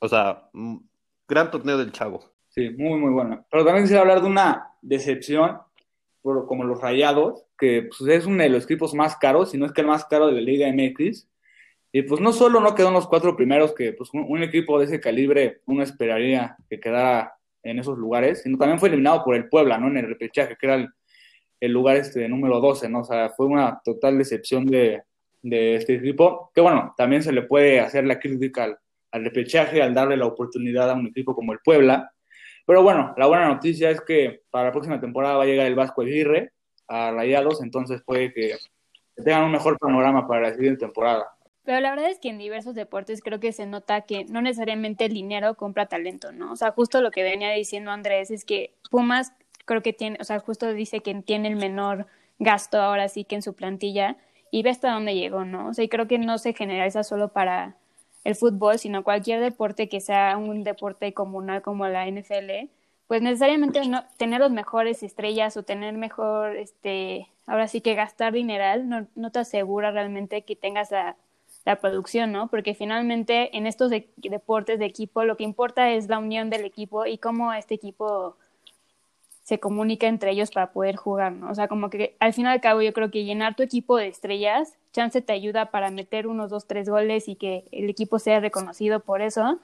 O 0.00 0.08
sea, 0.08 0.48
gran 1.28 1.50
torneo 1.50 1.78
del 1.78 1.92
Chavo. 1.92 2.24
Sí, 2.48 2.70
muy, 2.70 2.98
muy 2.98 3.12
bueno. 3.12 3.44
Pero 3.50 3.64
también 3.64 3.84
quisiera 3.84 4.02
hablar 4.02 4.22
de 4.22 4.28
una 4.28 4.72
decepción, 4.82 5.58
por, 6.22 6.46
como 6.46 6.64
los 6.64 6.80
Rayados, 6.80 7.44
que 7.58 7.88
pues, 7.88 8.08
es 8.10 8.26
uno 8.26 8.42
de 8.42 8.48
los 8.48 8.64
equipos 8.64 8.94
más 8.94 9.16
caros, 9.16 9.50
si 9.50 9.58
no 9.58 9.66
es 9.66 9.72
que 9.72 9.82
el 9.82 9.86
más 9.86 10.04
caro 10.04 10.26
de 10.28 10.32
la 10.32 10.40
Liga 10.40 10.68
MX. 10.72 11.28
Y 11.90 12.02
pues 12.02 12.20
no 12.20 12.32
solo 12.32 12.60
no 12.60 12.74
quedó 12.74 12.88
en 12.88 12.94
los 12.94 13.06
cuatro 13.08 13.34
primeros, 13.36 13.74
que 13.74 13.92
pues 13.92 14.10
un, 14.12 14.42
equipo 14.42 14.78
de 14.78 14.84
ese 14.84 15.00
calibre 15.00 15.62
uno 15.66 15.82
esperaría 15.82 16.56
que 16.68 16.78
quedara 16.78 17.34
en 17.62 17.78
esos 17.78 17.96
lugares, 17.96 18.42
sino 18.42 18.58
también 18.58 18.78
fue 18.78 18.88
eliminado 18.88 19.24
por 19.24 19.34
el 19.34 19.48
Puebla, 19.48 19.78
¿no? 19.78 19.88
En 19.88 19.96
el 19.96 20.06
repechaje, 20.06 20.56
que 20.56 20.66
era 20.66 20.88
el, 21.60 21.72
lugar 21.72 21.96
este 21.96 22.28
número 22.28 22.60
12, 22.60 22.88
¿no? 22.88 23.00
O 23.00 23.04
sea, 23.04 23.30
fue 23.30 23.46
una 23.46 23.80
total 23.82 24.18
decepción 24.18 24.66
de, 24.66 25.02
de 25.42 25.76
este 25.76 25.94
equipo, 25.94 26.50
que 26.54 26.60
bueno, 26.60 26.94
también 26.96 27.22
se 27.22 27.32
le 27.32 27.42
puede 27.42 27.80
hacer 27.80 28.04
la 28.04 28.18
crítica 28.18 28.64
al, 28.64 28.78
al 29.12 29.24
repechaje, 29.24 29.82
al 29.82 29.94
darle 29.94 30.16
la 30.16 30.26
oportunidad 30.26 30.90
a 30.90 30.94
un 30.94 31.06
equipo 31.06 31.34
como 31.34 31.52
el 31.52 31.60
Puebla. 31.64 32.12
Pero 32.66 32.82
bueno, 32.82 33.14
la 33.16 33.26
buena 33.26 33.48
noticia 33.48 33.90
es 33.90 34.00
que 34.00 34.42
para 34.50 34.66
la 34.66 34.72
próxima 34.72 35.00
temporada 35.00 35.36
va 35.36 35.44
a 35.44 35.46
llegar 35.46 35.66
el 35.66 35.74
Vasco 35.74 36.02
Aguirre, 36.02 36.52
a 36.88 37.12
Rayados, 37.12 37.62
entonces 37.62 38.02
puede 38.04 38.32
que 38.32 38.56
tengan 39.14 39.44
un 39.44 39.52
mejor 39.52 39.78
panorama 39.78 40.26
para 40.26 40.48
la 40.48 40.54
siguiente 40.54 40.80
temporada. 40.80 41.26
Pero 41.64 41.80
la 41.80 41.90
verdad 41.90 42.10
es 42.10 42.18
que 42.18 42.30
en 42.30 42.38
diversos 42.38 42.74
deportes 42.74 43.20
creo 43.20 43.40
que 43.40 43.52
se 43.52 43.66
nota 43.66 44.00
que 44.02 44.24
no 44.24 44.40
necesariamente 44.40 45.04
el 45.04 45.12
dinero 45.12 45.54
compra 45.54 45.86
talento, 45.86 46.32
¿no? 46.32 46.52
O 46.52 46.56
sea, 46.56 46.72
justo 46.72 47.02
lo 47.02 47.10
que 47.10 47.22
venía 47.22 47.50
diciendo 47.50 47.90
Andrés 47.90 48.30
es 48.30 48.46
que 48.46 48.74
Pumas 48.90 49.34
creo 49.66 49.82
que 49.82 49.92
tiene, 49.92 50.16
o 50.18 50.24
sea, 50.24 50.38
justo 50.38 50.72
dice 50.72 51.00
que 51.00 51.14
tiene 51.16 51.48
el 51.48 51.56
menor 51.56 52.06
gasto 52.38 52.80
ahora 52.80 53.08
sí 53.08 53.24
que 53.24 53.34
en 53.34 53.42
su 53.42 53.54
plantilla 53.54 54.16
y 54.50 54.62
ve 54.62 54.70
hasta 54.70 54.92
dónde 54.92 55.14
llegó, 55.14 55.44
¿no? 55.44 55.68
O 55.68 55.74
sea, 55.74 55.84
y 55.84 55.88
creo 55.88 56.06
que 56.08 56.18
no 56.18 56.38
se 56.38 56.54
generaliza 56.54 57.04
solo 57.04 57.28
para 57.28 57.76
el 58.24 58.34
fútbol, 58.34 58.78
sino 58.78 59.04
cualquier 59.04 59.40
deporte 59.40 59.88
que 59.88 60.00
sea 60.00 60.36
un 60.36 60.64
deporte 60.64 61.12
comunal 61.14 61.62
como 61.62 61.86
la 61.88 62.06
NFL, 62.06 62.68
pues 63.06 63.22
necesariamente 63.22 63.80
tener 64.18 64.40
los 64.40 64.50
mejores 64.50 65.02
estrellas 65.02 65.56
o 65.56 65.62
tener 65.62 65.94
mejor, 65.96 66.56
este, 66.56 67.28
ahora 67.46 67.68
sí 67.68 67.80
que 67.80 67.94
gastar 67.94 68.32
dineral 68.34 68.88
no, 68.88 69.06
no 69.14 69.30
te 69.30 69.38
asegura 69.40 69.90
realmente 69.90 70.42
que 70.42 70.56
tengas 70.56 70.90
la, 70.90 71.16
la 71.64 71.76
producción, 71.76 72.32
¿no? 72.32 72.48
Porque 72.48 72.74
finalmente 72.74 73.56
en 73.56 73.66
estos 73.66 73.90
deportes 74.16 74.78
de 74.78 74.86
equipo 74.86 75.24
lo 75.24 75.36
que 75.36 75.44
importa 75.44 75.90
es 75.90 76.08
la 76.08 76.18
unión 76.18 76.50
del 76.50 76.64
equipo 76.64 77.06
y 77.06 77.18
cómo 77.18 77.52
este 77.52 77.74
equipo 77.74 78.36
se 79.48 79.58
comunica 79.58 80.06
entre 80.06 80.32
ellos 80.32 80.50
para 80.50 80.72
poder 80.72 80.96
jugar, 80.96 81.32
¿no? 81.32 81.50
O 81.50 81.54
sea, 81.54 81.68
como 81.68 81.88
que 81.88 82.14
al 82.20 82.34
fin 82.34 82.44
y 82.44 82.48
al 82.48 82.60
cabo 82.60 82.82
yo 82.82 82.92
creo 82.92 83.10
que 83.10 83.24
llenar 83.24 83.56
tu 83.56 83.62
equipo 83.62 83.96
de 83.96 84.06
estrellas, 84.06 84.76
chance 84.92 85.22
te 85.22 85.32
ayuda 85.32 85.70
para 85.70 85.90
meter 85.90 86.26
unos 86.26 86.50
dos, 86.50 86.66
tres 86.66 86.86
goles 86.86 87.28
y 87.28 87.34
que 87.34 87.64
el 87.72 87.88
equipo 87.88 88.18
sea 88.18 88.40
reconocido 88.40 89.00
por 89.00 89.22
eso, 89.22 89.58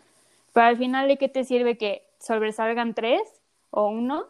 Pero 0.55 0.69
al 0.69 0.79
final, 0.79 1.07
¿de 1.07 1.19
qué 1.19 1.29
te 1.29 1.45
sirve 1.45 1.76
que 1.76 2.03
sobresalgan 2.19 2.95
tres 2.95 3.21
o 3.69 3.88
uno 3.88 4.25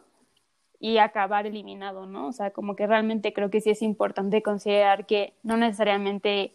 y 0.77 0.97
acabar 0.97 1.47
eliminado, 1.47 2.05
¿no? 2.05 2.27
O 2.27 2.33
sea, 2.33 2.51
como 2.51 2.75
que 2.75 2.85
realmente 2.85 3.31
creo 3.31 3.49
que 3.49 3.61
sí 3.61 3.69
es 3.69 3.81
importante 3.81 4.41
considerar 4.41 5.05
que 5.05 5.35
no 5.41 5.55
necesariamente 5.55 6.51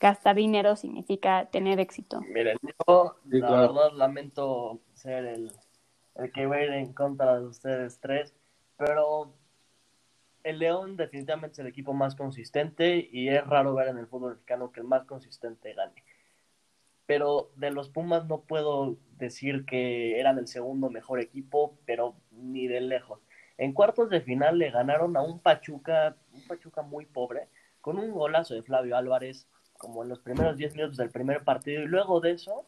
gastar 0.00 0.36
dinero 0.36 0.76
significa 0.76 1.44
tener 1.52 1.78
éxito. 1.78 2.22
Miren, 2.22 2.56
yo 2.86 3.16
la 3.26 3.50
verdad 3.50 3.92
lamento 3.92 4.80
ser 4.94 5.26
el, 5.26 5.52
el 6.16 6.32
que 6.32 6.46
va 6.46 6.56
a 6.56 6.62
ir 6.62 6.70
en 6.72 6.92
contra 6.92 7.38
de 7.38 7.46
ustedes 7.46 7.98
tres, 8.00 8.34
pero 8.76 9.34
el 10.44 10.58
León 10.58 10.96
definitivamente 10.96 11.54
es 11.54 11.58
el 11.60 11.66
equipo 11.66 11.94
más 11.94 12.14
consistente 12.14 13.08
y 13.10 13.28
es 13.28 13.44
raro 13.46 13.74
ver 13.74 13.88
en 13.88 13.98
el 13.98 14.06
fútbol 14.06 14.32
mexicano 14.34 14.70
que 14.70 14.80
el 14.80 14.86
más 14.86 15.04
consistente 15.06 15.72
gane. 15.72 16.04
Pero 17.06 17.50
de 17.56 17.70
los 17.70 17.88
Pumas 17.88 18.26
no 18.26 18.42
puedo 18.42 18.96
decir 19.16 19.64
que 19.64 20.20
eran 20.20 20.38
el 20.38 20.46
segundo 20.46 20.90
mejor 20.90 21.20
equipo, 21.20 21.78
pero 21.86 22.14
ni 22.30 22.66
de 22.66 22.80
lejos. 22.80 23.20
En 23.56 23.72
cuartos 23.72 24.10
de 24.10 24.20
final 24.20 24.58
le 24.58 24.70
ganaron 24.70 25.16
a 25.16 25.22
un 25.22 25.38
Pachuca, 25.38 26.16
un 26.32 26.46
Pachuca 26.46 26.82
muy 26.82 27.06
pobre, 27.06 27.48
con 27.80 27.98
un 27.98 28.12
golazo 28.12 28.54
de 28.54 28.62
Flavio 28.62 28.96
Álvarez, 28.96 29.46
como 29.78 30.02
en 30.02 30.08
los 30.08 30.20
primeros 30.20 30.56
10 30.56 30.74
minutos 30.76 30.96
del 30.96 31.10
primer 31.10 31.44
partido, 31.44 31.82
y 31.82 31.86
luego 31.86 32.20
de 32.20 32.32
eso, 32.32 32.66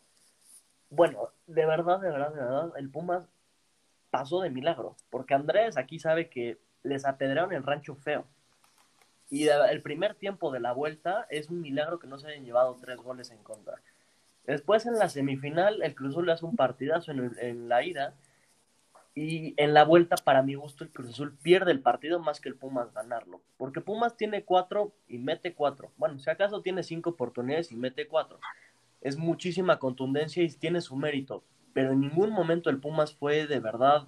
bueno, 0.91 1.31
de 1.47 1.67
verdad, 1.67 2.01
de 2.01 2.11
verdad, 2.11 2.35
de 2.35 2.41
verdad, 2.41 2.73
el 2.77 2.91
Pumas 2.91 3.29
pasó 4.11 4.41
de 4.41 4.51
milagro, 4.51 4.97
porque 5.11 5.35
Andrés 5.35 5.77
aquí 5.77 5.99
sabe 5.99 6.29
que 6.29 6.59
les 6.83 7.05
apedrearon 7.05 7.53
el 7.53 7.63
rancho 7.63 7.95
feo. 7.95 8.25
Y 9.29 9.49
el 9.49 9.83
primer 9.83 10.15
tiempo 10.15 10.53
de 10.53 10.61
la 10.61 10.73
vuelta 10.73 11.27
es 11.31 11.51
un 11.51 11.61
milagro 11.61 11.99
que 11.99 12.07
no 12.07 12.19
se 12.19 12.29
hayan 12.29 12.45
llevado 12.45 12.77
tres 12.81 12.99
goles 12.99 13.31
en 13.31 13.43
contra. 13.43 13.81
Después 14.45 14.87
en 14.87 14.99
la 14.99 15.09
semifinal, 15.09 15.83
el 15.83 15.95
Cruz 15.97 16.13
Azul 16.13 16.27
le 16.27 16.33
hace 16.33 16.45
un 16.45 16.55
partidazo 16.55 17.11
en, 17.11 17.33
en 17.41 17.69
la 17.69 17.83
ida 17.83 18.15
y 19.17 19.55
en 19.57 19.73
la 19.73 19.85
vuelta, 19.85 20.17
para 20.17 20.43
mi 20.43 20.55
gusto, 20.55 20.85
el 20.85 20.91
Cruz 20.91 21.09
Azul 21.09 21.37
pierde 21.43 21.73
el 21.73 21.81
partido 21.81 22.21
más 22.21 22.39
que 22.39 22.51
el 22.51 22.55
Pumas 22.55 22.93
ganarlo. 22.93 23.41
Porque 23.57 23.81
Pumas 23.81 24.17
tiene 24.17 24.45
cuatro 24.45 24.93
y 25.09 25.19
mete 25.19 25.55
cuatro. 25.55 25.91
Bueno, 25.97 26.19
si 26.19 26.29
acaso 26.31 26.61
tiene 26.61 26.83
cinco 26.83 27.11
oportunidades 27.11 27.73
y 27.73 27.77
mete 27.77 28.07
cuatro. 28.07 28.39
Es 29.01 29.17
muchísima 29.17 29.79
contundencia 29.79 30.43
y 30.43 30.51
tiene 30.51 30.83
su 30.83 30.97
mérito. 30.97 31.43
Pero 31.77 31.93
en 31.93 32.01
ningún 32.01 32.31
momento 32.31 32.71
el 32.71 32.81
Pumas 32.81 33.13
fue 33.13 33.47
de 33.47 33.61
verdad 33.61 34.07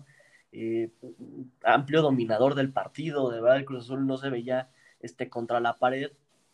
eh, 0.53 0.91
amplio 1.63 2.01
dominador 2.01 2.55
del 2.55 2.73
partido. 2.73 3.29
De 3.29 3.43
verdad, 3.43 3.59
el 3.59 3.67
Cruz 3.67 3.85
Azul 3.85 4.07
no 4.07 4.17
se 4.17 4.31
veía 4.31 4.71
este, 5.01 5.29
contra 5.29 5.61
la 5.61 5.77
pared. 5.77 6.13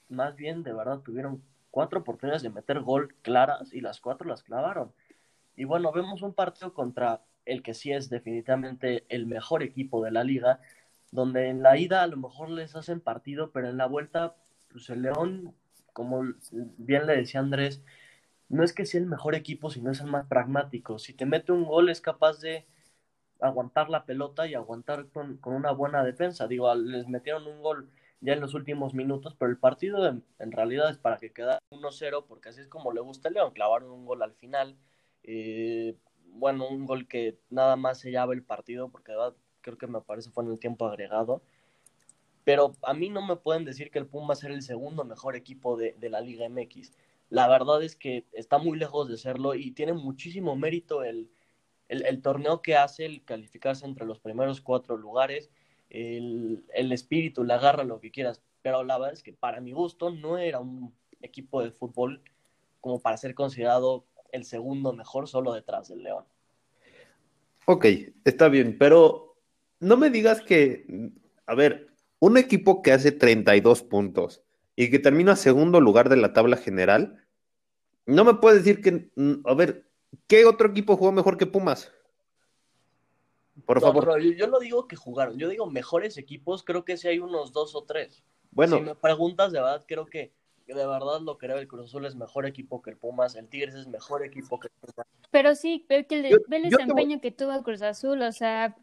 Más 0.08 0.34
bien, 0.34 0.64
de 0.64 0.72
verdad, 0.72 1.02
tuvieron 1.02 1.40
cuatro 1.70 2.00
oportunidades 2.00 2.42
de 2.42 2.50
meter 2.50 2.80
gol 2.80 3.14
claras 3.22 3.72
y 3.72 3.80
las 3.80 4.00
cuatro 4.00 4.28
las 4.28 4.42
clavaron. 4.42 4.90
Y 5.54 5.62
bueno, 5.62 5.92
vemos 5.92 6.20
un 6.22 6.34
partido 6.34 6.74
contra 6.74 7.20
el 7.44 7.62
que 7.62 7.74
sí 7.74 7.92
es 7.92 8.10
definitivamente 8.10 9.04
el 9.08 9.26
mejor 9.26 9.62
equipo 9.62 10.02
de 10.02 10.10
la 10.10 10.24
liga, 10.24 10.58
donde 11.12 11.46
en 11.46 11.62
la 11.62 11.78
ida 11.78 12.02
a 12.02 12.08
lo 12.08 12.16
mejor 12.16 12.50
les 12.50 12.74
hacen 12.74 12.98
partido, 12.98 13.52
pero 13.52 13.68
en 13.68 13.76
la 13.76 13.86
vuelta, 13.86 14.34
pues 14.72 14.90
el 14.90 15.02
León, 15.02 15.54
como 15.92 16.24
bien 16.50 17.06
le 17.06 17.18
decía 17.18 17.38
Andrés, 17.38 17.84
no 18.54 18.64
es 18.64 18.72
que 18.72 18.86
sea 18.86 19.00
el 19.00 19.06
mejor 19.06 19.34
equipo, 19.34 19.70
sino 19.70 19.90
es 19.90 20.00
el 20.00 20.06
más 20.06 20.26
pragmático. 20.26 20.98
Si 20.98 21.12
te 21.14 21.26
mete 21.26 21.52
un 21.52 21.64
gol, 21.64 21.88
es 21.88 22.00
capaz 22.00 22.40
de 22.40 22.66
aguantar 23.40 23.90
la 23.90 24.04
pelota 24.06 24.46
y 24.46 24.54
aguantar 24.54 25.08
con, 25.08 25.40
una 25.44 25.72
buena 25.72 26.04
defensa. 26.04 26.46
Digo, 26.46 26.74
les 26.74 27.08
metieron 27.08 27.46
un 27.46 27.62
gol 27.62 27.90
ya 28.20 28.32
en 28.32 28.40
los 28.40 28.54
últimos 28.54 28.94
minutos, 28.94 29.34
pero 29.38 29.50
el 29.50 29.58
partido 29.58 30.06
en, 30.08 30.52
realidad 30.52 30.90
es 30.90 30.98
para 30.98 31.18
que 31.18 31.32
quede 31.32 31.58
1-0, 31.70 32.24
porque 32.26 32.48
así 32.50 32.60
es 32.60 32.68
como 32.68 32.92
le 32.92 33.00
gusta 33.00 33.28
el 33.28 33.34
León, 33.34 33.52
clavaron 33.52 33.90
un 33.90 34.06
gol 34.06 34.22
al 34.22 34.34
final. 34.34 34.76
Eh, 35.24 35.96
bueno, 36.28 36.68
un 36.68 36.86
gol 36.86 37.06
que 37.06 37.38
nada 37.50 37.76
más 37.76 38.00
sellaba 38.00 38.34
el 38.34 38.42
partido, 38.42 38.88
porque 38.88 39.12
creo 39.60 39.78
que 39.78 39.86
me 39.86 40.00
parece 40.00 40.30
fue 40.30 40.44
en 40.44 40.52
el 40.52 40.58
tiempo 40.58 40.86
agregado. 40.86 41.42
Pero 42.44 42.76
a 42.82 42.92
mí 42.94 43.08
no 43.08 43.22
me 43.26 43.36
pueden 43.36 43.64
decir 43.64 43.90
que 43.90 43.98
el 43.98 44.06
Pumas 44.06 44.44
era 44.44 44.54
el 44.54 44.62
segundo 44.62 45.04
mejor 45.04 45.34
equipo 45.34 45.76
de, 45.76 45.96
la 46.10 46.20
Liga 46.20 46.48
MX. 46.48 46.92
La 47.34 47.48
verdad 47.48 47.82
es 47.82 47.96
que 47.96 48.26
está 48.32 48.58
muy 48.58 48.78
lejos 48.78 49.08
de 49.08 49.16
serlo 49.16 49.56
y 49.56 49.72
tiene 49.72 49.92
muchísimo 49.92 50.54
mérito 50.54 51.02
el, 51.02 51.32
el, 51.88 52.22
torneo 52.22 52.62
que 52.62 52.76
hace, 52.76 53.06
el 53.06 53.24
calificarse 53.24 53.86
entre 53.86 54.06
los 54.06 54.20
primeros 54.20 54.60
cuatro 54.60 54.96
lugares, 54.96 55.50
el, 55.90 56.64
el 56.72 56.92
espíritu, 56.92 57.42
la 57.42 57.58
garra, 57.58 57.82
lo 57.82 57.98
que 57.98 58.12
quieras. 58.12 58.40
Pero 58.62 58.84
la 58.84 58.98
verdad 58.98 59.14
es 59.14 59.24
que 59.24 59.32
para 59.32 59.60
mi 59.60 59.72
gusto 59.72 60.10
no 60.10 60.38
era 60.38 60.60
un 60.60 60.94
equipo 61.22 61.60
de 61.60 61.72
fútbol 61.72 62.22
como 62.80 63.00
para 63.00 63.16
ser 63.16 63.34
considerado 63.34 64.06
el 64.30 64.44
segundo 64.44 64.92
mejor 64.92 65.26
solo 65.26 65.54
detrás 65.54 65.88
del 65.88 66.04
León. 66.04 66.24
Ok, 67.66 67.86
está 68.24 68.46
bien, 68.48 68.78
pero 68.78 69.34
no 69.80 69.96
me 69.96 70.08
digas 70.08 70.40
que, 70.40 70.86
a 71.46 71.56
ver, 71.56 71.88
un 72.20 72.36
equipo 72.36 72.80
que 72.80 72.92
hace 72.92 73.10
32 73.10 73.82
puntos 73.82 74.44
y 74.76 74.88
que 74.88 75.00
termina 75.00 75.34
segundo 75.34 75.80
lugar 75.80 76.08
de 76.08 76.16
la 76.16 76.32
tabla 76.32 76.56
general, 76.56 77.23
no 78.06 78.24
me 78.24 78.34
puedes 78.34 78.64
decir 78.64 78.82
que, 78.82 79.10
mm, 79.14 79.46
a 79.46 79.54
ver, 79.54 79.86
¿qué 80.26 80.44
otro 80.44 80.68
equipo 80.68 80.96
jugó 80.96 81.12
mejor 81.12 81.36
que 81.36 81.46
Pumas? 81.46 81.92
Por 83.66 83.80
favor. 83.80 84.20
yo, 84.20 84.46
no 84.48 84.58
digo 84.58 84.88
que 84.88 84.96
jugaron, 84.96 85.38
yo 85.38 85.48
digo 85.48 85.66
mejores 85.70 86.18
equipos, 86.18 86.64
creo 86.64 86.84
que 86.84 86.96
sí 86.96 87.08
hay 87.08 87.20
unos 87.20 87.52
dos 87.52 87.74
o 87.74 87.84
tres. 87.84 88.24
Bueno. 88.50 88.76
Si 88.76 88.82
me 88.82 88.94
preguntas 88.94 89.52
de 89.52 89.60
verdad, 89.60 89.84
creo 89.86 90.06
que 90.06 90.32
de 90.66 90.74
verdad 90.74 91.20
lo 91.20 91.38
creo, 91.38 91.58
el 91.58 91.68
Cruz 91.68 91.86
Azul 91.86 92.06
es 92.06 92.16
mejor 92.16 92.46
equipo 92.46 92.82
que 92.82 92.90
el 92.90 92.96
Pumas, 92.96 93.36
el 93.36 93.48
Tigres 93.48 93.74
es 93.74 93.86
mejor 93.86 94.24
equipo 94.24 94.58
que 94.58 94.68
el 94.68 94.72
Pumas. 94.80 95.06
Pero 95.30 95.54
sí, 95.54 95.84
ve, 95.88 96.06
que 96.06 96.20
el, 96.20 96.26
el 96.50 96.70
desempeño 96.70 97.20
que 97.20 97.30
tuvo 97.30 97.52
el 97.52 97.62
Cruz 97.62 97.82
Azul, 97.82 98.22
o 98.22 98.32
sea, 98.32 98.76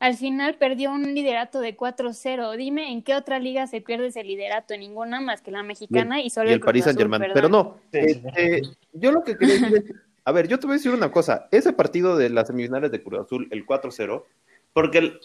al 0.00 0.16
final 0.16 0.54
perdió 0.56 0.92
un 0.92 1.14
liderato 1.14 1.60
de 1.60 1.76
4-0. 1.76 2.56
Dime 2.56 2.92
en 2.92 3.02
qué 3.02 3.14
otra 3.14 3.38
liga 3.38 3.66
se 3.66 3.80
pierde 3.80 4.08
ese 4.08 4.22
liderato, 4.22 4.74
en 4.74 4.80
ninguna 4.80 5.20
más 5.20 5.42
que 5.42 5.50
la 5.50 5.62
mexicana 5.62 6.22
y, 6.22 6.30
solo 6.30 6.50
el, 6.50 6.60
París 6.60 6.84
Saint 6.84 6.98
Germain. 6.98 7.24
Pero 7.34 7.48
no, 7.48 7.78
este, 7.90 8.62
yo 8.92 9.10
lo 9.10 9.24
que 9.24 9.36
quería 9.36 9.54
decir 9.54 9.84
es, 9.88 9.96
a 10.24 10.32
ver, 10.32 10.46
yo 10.46 10.58
te 10.58 10.66
voy 10.66 10.74
a 10.74 10.76
decir 10.76 10.92
una 10.92 11.10
cosa, 11.10 11.48
ese 11.50 11.72
partido 11.72 12.16
de 12.16 12.30
las 12.30 12.46
semifinales 12.46 12.92
de 12.92 13.02
Cruz 13.02 13.20
Azul, 13.20 13.48
el 13.50 13.66
4-0, 13.66 14.24
porque 14.72 15.18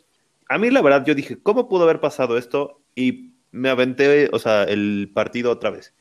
a 0.49 0.57
mí 0.57 0.69
la 0.71 0.81
verdad 0.81 1.05
yo 1.05 1.13
dije, 1.13 1.37
¿cómo 1.41 1.67
pudo 1.69 1.83
haber 1.83 1.99
pasado 1.99 2.37
esto? 2.37 2.81
Y 2.95 3.33
me 3.51 3.69
aventé, 3.69 4.29
o 4.31 4.39
sea, 4.39 4.63
el 4.63 5.11
partido 5.13 5.51
otra 5.51 5.69
vez. 5.69 5.93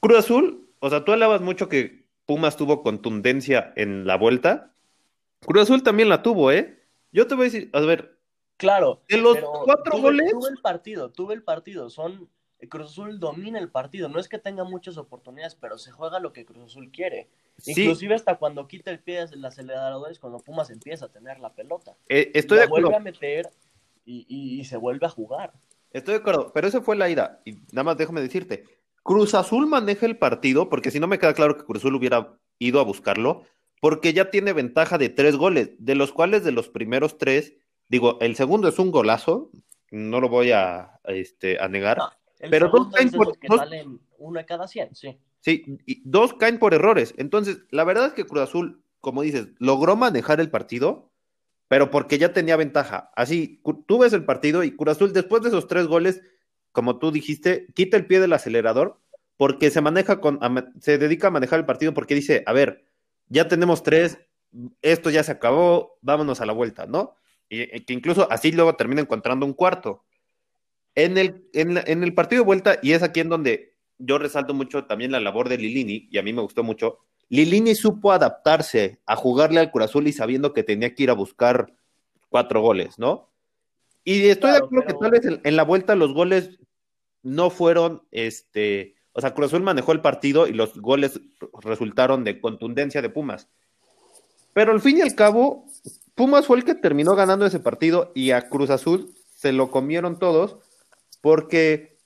Cruz 0.00 0.18
Azul, 0.18 0.68
o 0.78 0.88
sea, 0.88 1.04
tú 1.04 1.12
hablabas 1.12 1.42
mucho 1.42 1.68
que 1.68 2.06
Pumas 2.24 2.56
tuvo 2.56 2.82
contundencia 2.82 3.72
en 3.76 4.06
la 4.06 4.16
vuelta. 4.16 4.72
Cruz 5.40 5.64
Azul 5.64 5.82
también 5.82 6.08
la 6.08 6.22
tuvo, 6.22 6.50
¿eh? 6.50 6.75
Yo 7.12 7.26
te 7.26 7.34
voy 7.34 7.42
a 7.42 7.50
decir, 7.50 7.70
a 7.72 7.80
ver. 7.80 8.18
Claro. 8.56 9.02
De 9.08 9.18
los 9.18 9.38
cuatro 9.64 10.00
goles. 10.00 10.30
Tuve 10.30 10.48
el 10.50 10.58
partido, 10.62 11.10
tuve 11.10 11.34
el 11.34 11.42
partido. 11.42 11.90
Son. 11.90 12.28
Cruz 12.70 12.92
Azul 12.92 13.20
domina 13.20 13.58
el 13.58 13.70
partido. 13.70 14.08
No 14.08 14.18
es 14.18 14.28
que 14.28 14.38
tenga 14.38 14.64
muchas 14.64 14.96
oportunidades, 14.96 15.54
pero 15.54 15.76
se 15.76 15.90
juega 15.90 16.20
lo 16.20 16.32
que 16.32 16.46
Cruz 16.46 16.64
Azul 16.64 16.90
quiere. 16.90 17.28
Inclusive 17.66 18.14
hasta 18.14 18.36
cuando 18.36 18.66
quita 18.66 18.90
el 18.90 18.98
pie 18.98 19.26
del 19.26 19.44
acelerador 19.44 20.10
es 20.10 20.18
cuando 20.18 20.38
Pumas 20.38 20.70
empieza 20.70 21.04
a 21.04 21.08
tener 21.08 21.38
la 21.38 21.52
pelota. 21.52 21.96
Eh, 22.08 22.30
estoy 22.34 22.58
de 22.58 22.64
acuerdo. 22.64 22.88
vuelve 22.88 22.96
a 22.96 23.04
meter 23.04 23.50
y 24.06 24.64
se 24.64 24.78
vuelve 24.78 25.04
a 25.06 25.10
jugar. 25.10 25.52
Estoy 25.96 26.12
de 26.12 26.20
acuerdo, 26.20 26.52
pero 26.52 26.66
esa 26.66 26.82
fue 26.82 26.94
la 26.94 27.08
ida. 27.08 27.40
Y 27.44 27.52
nada 27.72 27.84
más 27.84 27.96
déjame 27.96 28.20
decirte, 28.20 28.64
Cruz 29.02 29.34
Azul 29.34 29.66
maneja 29.66 30.04
el 30.04 30.18
partido, 30.18 30.68
porque 30.68 30.90
si 30.90 31.00
no 31.00 31.06
me 31.06 31.18
queda 31.18 31.32
claro 31.32 31.56
que 31.56 31.64
Cruz 31.64 31.78
Azul 31.78 31.94
hubiera 31.94 32.36
ido 32.58 32.80
a 32.80 32.84
buscarlo, 32.84 33.44
porque 33.80 34.12
ya 34.12 34.30
tiene 34.30 34.52
ventaja 34.52 34.98
de 34.98 35.08
tres 35.08 35.36
goles, 35.36 35.70
de 35.78 35.94
los 35.94 36.12
cuales 36.12 36.44
de 36.44 36.52
los 36.52 36.68
primeros 36.68 37.18
tres, 37.18 37.54
digo, 37.88 38.18
el 38.20 38.36
segundo 38.36 38.68
es 38.68 38.78
un 38.78 38.90
golazo, 38.90 39.50
no 39.90 40.20
lo 40.20 40.28
voy 40.28 40.52
a, 40.52 41.00
este, 41.04 41.60
a 41.60 41.68
negar, 41.68 41.98
pero 42.50 42.68
dos 42.68 42.88
caen 42.92 43.10
por... 43.10 43.32
una 44.18 44.44
cada 44.44 44.66
cien, 44.66 44.94
sí. 44.94 45.18
Sí, 45.40 45.64
y 45.86 46.02
dos 46.04 46.34
caen 46.34 46.58
por 46.58 46.74
errores. 46.74 47.14
Entonces, 47.18 47.58
la 47.70 47.84
verdad 47.84 48.06
es 48.06 48.12
que 48.14 48.26
Cruz 48.26 48.42
Azul, 48.42 48.82
como 49.00 49.22
dices, 49.22 49.48
logró 49.58 49.94
manejar 49.94 50.40
el 50.40 50.50
partido, 50.50 51.12
pero 51.68 51.90
porque 51.90 52.18
ya 52.18 52.32
tenía 52.32 52.56
ventaja. 52.56 53.12
Así, 53.14 53.62
tú 53.86 53.98
ves 53.98 54.12
el 54.12 54.24
partido 54.24 54.64
y 54.64 54.74
Cruz 54.74 54.96
Azul, 54.96 55.12
después 55.12 55.42
de 55.42 55.48
esos 55.48 55.68
tres 55.68 55.86
goles, 55.86 56.22
como 56.72 56.98
tú 56.98 57.12
dijiste, 57.12 57.68
quita 57.74 57.96
el 57.96 58.06
pie 58.06 58.18
del 58.18 58.32
acelerador 58.32 59.00
porque 59.36 59.70
se 59.70 59.80
maneja 59.80 60.20
con, 60.20 60.40
se 60.80 60.98
dedica 60.98 61.28
a 61.28 61.30
manejar 61.30 61.58
el 61.58 61.66
partido 61.66 61.94
porque 61.94 62.14
dice, 62.14 62.42
a 62.46 62.52
ver, 62.52 62.85
ya 63.28 63.48
tenemos 63.48 63.82
tres, 63.82 64.18
esto 64.82 65.10
ya 65.10 65.22
se 65.22 65.32
acabó, 65.32 65.98
vámonos 66.00 66.40
a 66.40 66.46
la 66.46 66.52
vuelta, 66.52 66.86
¿no? 66.86 67.16
Y, 67.48 67.80
que 67.80 67.92
incluso 67.92 68.30
así 68.30 68.52
luego 68.52 68.74
termina 68.76 69.00
encontrando 69.00 69.46
un 69.46 69.52
cuarto. 69.52 70.04
En 70.94 71.18
el, 71.18 71.48
en, 71.52 71.78
en 71.86 72.02
el 72.02 72.14
partido 72.14 72.42
de 72.42 72.46
vuelta, 72.46 72.78
y 72.82 72.92
es 72.92 73.02
aquí 73.02 73.20
en 73.20 73.28
donde 73.28 73.74
yo 73.98 74.18
resalto 74.18 74.54
mucho 74.54 74.84
también 74.84 75.12
la 75.12 75.20
labor 75.20 75.48
de 75.48 75.58
Lilini, 75.58 76.08
y 76.10 76.18
a 76.18 76.22
mí 76.22 76.32
me 76.32 76.42
gustó 76.42 76.62
mucho, 76.62 76.98
Lilini 77.28 77.74
supo 77.74 78.12
adaptarse 78.12 79.00
a 79.06 79.16
jugarle 79.16 79.60
al 79.60 79.70
Curazul 79.70 80.06
y 80.06 80.12
sabiendo 80.12 80.52
que 80.52 80.62
tenía 80.62 80.94
que 80.94 81.02
ir 81.02 81.10
a 81.10 81.14
buscar 81.14 81.74
cuatro 82.28 82.60
goles, 82.60 82.98
¿no? 82.98 83.30
Y 84.04 84.28
estoy 84.28 84.52
de 84.52 84.58
acuerdo 84.58 84.86
que 84.86 84.94
tal 84.94 85.10
vez 85.10 85.22
en, 85.42 85.56
la 85.56 85.64
vuelta 85.64 85.96
los 85.96 86.12
goles 86.14 86.60
no 87.22 87.50
fueron, 87.50 88.02
este, 88.12 88.94
O 89.16 89.20
sea, 89.22 89.32
Cruz 89.32 89.46
Azul 89.46 89.62
manejó 89.62 89.92
el 89.92 90.02
partido 90.02 90.46
y 90.46 90.52
los 90.52 90.76
goles 90.76 91.18
resultaron 91.62 92.22
de 92.22 92.38
contundencia 92.38 93.00
de 93.00 93.08
Pumas. 93.08 93.48
Pero 94.52 94.72
al 94.72 94.82
fin 94.82 94.98
y 94.98 95.00
al 95.00 95.14
cabo, 95.14 95.64
Pumas 96.14 96.46
fue 96.46 96.58
el 96.58 96.64
que 96.64 96.74
terminó 96.74 97.16
ganando 97.16 97.46
ese 97.46 97.58
partido 97.58 98.12
y 98.14 98.32
a 98.32 98.50
Cruz 98.50 98.68
Azul 98.68 99.14
se 99.34 99.52
lo 99.52 99.70
comieron 99.70 100.18
todos 100.18 100.58
porque 101.22 101.96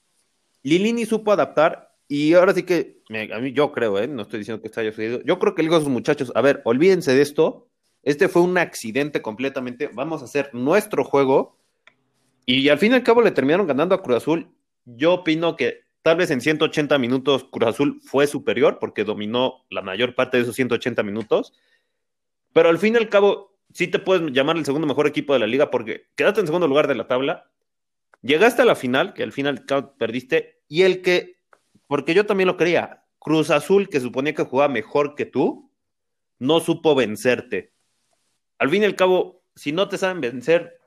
Lilini 0.63 1.05
supo 1.05 1.33
adaptar 1.33 1.97
y 2.07 2.35
ahora 2.35 2.55
sí 2.55 2.63
que, 2.63 3.03
a 3.33 3.39
mí 3.41 3.53
yo 3.53 3.73
creo, 3.73 3.99
¿eh? 3.99 4.07
no 4.07 4.23
estoy 4.23 4.39
diciendo 4.39 4.63
que 4.63 4.69
esto 4.69 4.81
haya 4.81 4.91
sucedido, 4.91 5.21
yo 5.25 5.41
creo 5.41 5.57
que 5.57 5.63
digo 5.63 5.75
a 5.75 5.81
sus 5.81 5.89
muchachos, 5.89 6.31
a 6.37 6.41
ver, 6.43 6.63
olvídense 6.65 7.13
de 7.13 7.23
esto, 7.23 7.67
este 8.05 8.29
fue 8.29 8.43
un 8.43 8.57
accidente 8.57 9.21
completamente, 9.21 9.91
vamos 9.93 10.23
a 10.23 10.27
hacer 10.27 10.51
nuestro 10.55 11.05
juego 11.05 11.57
y 12.47 12.69
al 12.69 12.79
fin 12.79 12.93
y 12.93 12.95
al 12.95 13.03
cabo 13.03 13.21
le 13.21 13.33
terminaron 13.33 13.67
ganando 13.67 13.97
a 13.97 14.03
Cruz 14.03 14.19
Azul. 14.19 14.49
Yo 14.85 15.15
opino 15.15 15.57
que 15.57 15.90
tal 16.11 16.17
vez 16.17 16.33
en 16.33 16.41
180 16.41 16.99
minutos 16.99 17.47
Cruz 17.53 17.69
Azul 17.69 18.01
fue 18.03 18.27
superior 18.27 18.81
porque 18.81 19.05
dominó 19.05 19.65
la 19.71 19.81
mayor 19.81 20.17
parte 20.17 20.37
de 20.39 20.43
esos 20.43 20.57
180 20.57 21.05
minutos, 21.05 21.53
pero 22.53 22.69
al 22.69 22.79
fin 22.79 22.95
y 22.95 22.97
al 22.97 23.09
cabo 23.09 23.57
sí 23.73 23.87
te 23.87 24.01
puedes 24.01 24.33
llamar 24.33 24.57
el 24.57 24.65
segundo 24.65 24.89
mejor 24.89 25.07
equipo 25.07 25.35
de 25.35 25.39
la 25.39 25.47
liga 25.47 25.71
porque 25.71 26.09
quedaste 26.17 26.41
en 26.41 26.47
segundo 26.47 26.67
lugar 26.67 26.89
de 26.89 26.97
la 26.97 27.07
tabla, 27.07 27.49
llegaste 28.23 28.63
a 28.63 28.65
la 28.65 28.75
final, 28.75 29.15
que 29.15 29.23
al 29.23 29.31
final 29.31 29.65
perdiste, 29.99 30.65
y 30.67 30.83
el 30.83 31.01
que, 31.01 31.37
porque 31.87 32.13
yo 32.13 32.27
también 32.27 32.49
lo 32.49 32.57
creía, 32.57 33.05
Cruz 33.21 33.51
Azul, 33.51 33.89
que 33.89 34.01
suponía 34.01 34.35
que 34.35 34.43
jugaba 34.43 34.73
mejor 34.73 35.15
que 35.15 35.27
tú, 35.27 35.71
no 36.41 36.59
supo 36.59 36.97
vencerte. 36.97 37.73
Al 38.59 38.69
fin 38.69 38.83
y 38.83 38.87
al 38.87 38.97
cabo, 38.97 39.45
si 39.55 39.71
no 39.71 39.89
te 39.89 39.97
saben 39.97 40.21
vencer, 40.21 40.81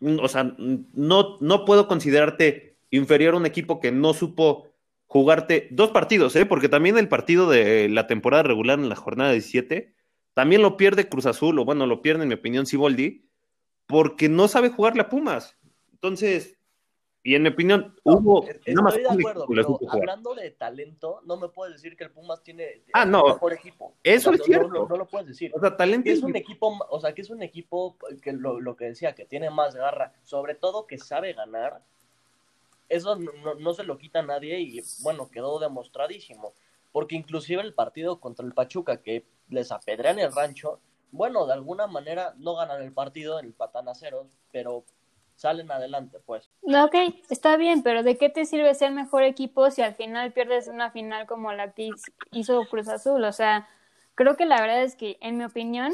o 0.00 0.26
sea, 0.26 0.54
no, 0.56 1.36
no 1.38 1.64
puedo 1.66 1.86
considerarte 1.86 2.69
inferior 2.90 3.34
a 3.34 3.38
un 3.38 3.46
equipo 3.46 3.80
que 3.80 3.92
no 3.92 4.14
supo 4.14 4.68
jugarte 5.06 5.68
dos 5.70 5.90
partidos, 5.90 6.36
¿eh? 6.36 6.46
porque 6.46 6.68
también 6.68 6.96
el 6.96 7.08
partido 7.08 7.48
de 7.48 7.88
la 7.88 8.06
temporada 8.06 8.44
regular 8.44 8.78
en 8.78 8.88
la 8.88 8.96
jornada 8.96 9.32
17 9.32 9.94
también 10.34 10.62
lo 10.62 10.76
pierde 10.76 11.08
Cruz 11.08 11.26
Azul, 11.26 11.58
o 11.58 11.64
bueno, 11.64 11.86
lo 11.86 12.02
pierde 12.02 12.22
en 12.22 12.28
mi 12.28 12.34
opinión 12.34 12.66
Siboldi, 12.66 13.28
porque 13.86 14.28
no 14.28 14.46
sabe 14.46 14.70
jugarle 14.70 15.02
a 15.02 15.08
Pumas. 15.08 15.56
Entonces, 15.92 16.60
y 17.22 17.34
en 17.34 17.42
mi 17.42 17.50
opinión, 17.50 17.94
hubo. 18.04 18.46
Estoy 18.46 18.74
de 18.74 19.08
acuerdo, 19.08 19.46
pero 19.46 19.78
hablando 19.90 20.34
de 20.34 20.52
talento, 20.52 21.20
no 21.26 21.36
me 21.36 21.48
puedes 21.48 21.74
decir 21.74 21.96
que 21.96 22.04
el 22.04 22.10
Pumas 22.10 22.42
tiene 22.42 22.82
ah, 22.94 23.04
no, 23.04 23.24
mejor 23.24 23.52
equipo. 23.52 23.94
Eso 24.02 24.32
es 24.32 24.42
cierto. 24.42 24.86
No, 24.88 24.96
lo 24.96 25.06
puedes 25.06 25.26
decir. 25.26 25.50
O 25.54 25.60
sea, 25.60 25.76
talento. 25.76 26.08
es 26.08 26.22
un 26.22 26.34
equipo, 26.34 26.78
o 26.88 27.00
sea, 27.00 27.12
que 27.12 27.20
es 27.20 27.28
un 27.28 27.42
equipo 27.42 27.98
que 28.22 28.32
lo, 28.32 28.60
lo, 28.60 28.76
que 28.76 28.86
decía, 28.86 29.14
que 29.14 29.26
tiene 29.26 29.50
más 29.50 29.74
garra, 29.74 30.14
sobre 30.22 30.54
todo 30.54 30.86
que 30.86 30.96
sabe 30.96 31.34
ganar. 31.34 31.82
Eso 32.90 33.16
no, 33.16 33.54
no 33.54 33.72
se 33.72 33.84
lo 33.84 33.96
quita 33.96 34.20
nadie 34.20 34.60
y 34.60 34.82
bueno, 35.02 35.30
quedó 35.30 35.58
demostradísimo. 35.58 36.52
Porque 36.92 37.16
inclusive 37.16 37.62
el 37.62 37.72
partido 37.72 38.20
contra 38.20 38.44
el 38.44 38.52
Pachuca, 38.52 39.00
que 39.00 39.24
les 39.48 39.72
apedrean 39.72 40.18
el 40.18 40.34
rancho, 40.34 40.80
bueno, 41.12 41.46
de 41.46 41.54
alguna 41.54 41.86
manera 41.86 42.34
no 42.36 42.56
ganan 42.56 42.82
el 42.82 42.92
partido, 42.92 43.38
en 43.38 43.46
el 43.46 43.54
patan 43.54 43.88
a 43.88 43.94
ceros, 43.94 44.26
pero 44.52 44.84
salen 45.40 45.70
adelante, 45.70 46.18
pues. 46.24 46.50
Ok, 46.62 46.94
está 47.30 47.56
bien, 47.56 47.82
pero 47.82 48.02
¿de 48.02 48.18
qué 48.18 48.28
te 48.28 48.44
sirve 48.44 48.74
ser 48.74 48.92
mejor 48.92 49.22
equipo 49.22 49.70
si 49.70 49.82
al 49.82 49.94
final 49.94 50.32
pierdes 50.32 50.68
una 50.68 50.90
final 50.90 51.26
como 51.26 51.52
la 51.52 51.72
que 51.72 51.90
hizo 52.32 52.64
Cruz 52.68 52.88
Azul? 52.88 53.24
O 53.24 53.32
sea, 53.32 53.66
creo 54.14 54.36
que 54.36 54.44
la 54.44 54.60
verdad 54.60 54.82
es 54.82 54.96
que, 54.96 55.16
en 55.20 55.38
mi 55.38 55.44
opinión, 55.44 55.92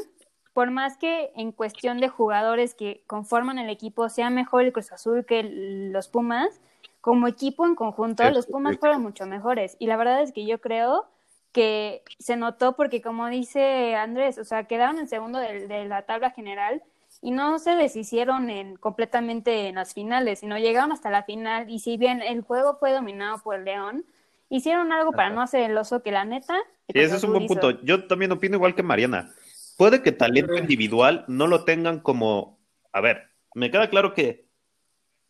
por 0.52 0.70
más 0.70 0.96
que 0.98 1.30
en 1.36 1.52
cuestión 1.52 2.00
de 2.00 2.08
jugadores 2.08 2.74
que 2.74 3.04
conforman 3.06 3.58
el 3.58 3.70
equipo 3.70 4.08
sea 4.08 4.30
mejor 4.30 4.64
el 4.64 4.72
Cruz 4.72 4.90
Azul 4.90 5.24
que 5.24 5.42
los 5.44 6.08
Pumas, 6.08 6.60
como 7.06 7.28
equipo 7.28 7.64
en 7.64 7.76
conjunto, 7.76 8.28
los 8.33 8.46
Pumas 8.46 8.78
fueron 8.78 9.00
mucho 9.00 9.26
mejores. 9.26 9.76
Y 9.78 9.87
la 9.87 9.96
verdad 9.96 10.22
es 10.22 10.33
que 10.33 10.44
yo 10.44 10.61
creo 10.61 11.07
que 11.52 12.02
se 12.18 12.37
notó 12.37 12.74
porque, 12.74 13.00
como 13.00 13.28
dice 13.28 13.94
Andrés, 13.94 14.38
o 14.38 14.44
sea, 14.44 14.64
quedaron 14.64 14.98
en 14.98 15.07
segundo 15.07 15.38
de, 15.38 15.68
de 15.68 15.85
la 15.85 16.02
tabla 16.02 16.33
general 16.33 16.83
y 17.22 17.31
no 17.31 17.61
se 17.61 17.76
deshicieron 17.76 18.50
en, 18.50 18.74
completamente 18.74 19.68
en 19.68 19.76
las 19.76 19.94
finales, 19.94 20.40
sino 20.40 20.59
llegaron 20.59 20.90
hasta 20.90 21.09
la 21.09 21.22
final 21.22 21.70
y 21.70 21.78
si 21.78 21.96
bien 21.96 22.22
el 22.22 22.40
juego 22.40 22.76
fue 22.81 22.90
dominado 22.90 23.38
por 23.38 23.54
el 23.54 23.66
León, 23.66 24.04
hicieron 24.48 24.90
algo 24.90 25.12
para 25.12 25.31
no 25.31 25.40
hacer 25.40 25.70
el 25.70 25.78
oso 25.78 26.02
que 26.02 26.11
la 26.11 26.24
neta. 26.24 26.57
Sí, 26.88 26.98
ese 26.98 27.18
es 27.18 27.22
un 27.22 27.35
buen 27.35 27.46
punto. 27.46 27.81
Yo 27.83 28.09
también 28.09 28.33
opino 28.33 28.57
igual 28.57 28.74
que 28.74 28.83
Mariana. 28.83 29.33
Puede 29.78 30.02
que 30.02 30.11
talento 30.11 30.57
individual 30.57 31.24
no 31.28 31.46
lo 31.46 31.62
tengan 31.62 32.00
como, 32.00 32.59
a 32.92 33.00
ver, 33.00 33.28
me 33.54 33.70
queda 33.70 33.90
claro 33.90 34.12
que 34.12 34.45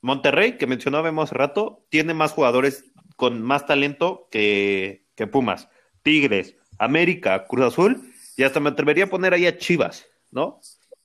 Monterrey, 0.07 0.57
que 0.57 0.69
mencionábamos 0.69 1.25
hace 1.25 1.35
rato, 1.35 1.85
tiene 1.89 2.15
más 2.15 2.31
jugadores 2.31 2.85
con 3.17 3.43
más 3.43 3.67
talento 3.67 4.29
que, 4.31 5.05
que 5.17 5.27
Pumas. 5.27 5.69
Tigres, 6.03 6.55
América, 6.79 7.45
Cruz 7.47 7.67
Azul, 7.67 8.13
y 8.37 8.45
hasta 8.45 8.61
me 8.61 8.71
atrevería 8.71 9.07
a 9.07 9.09
poner 9.09 9.35
ahí 9.35 9.49
a 9.49 9.59
Chivas, 9.59 10.07
¿no? 10.31 10.61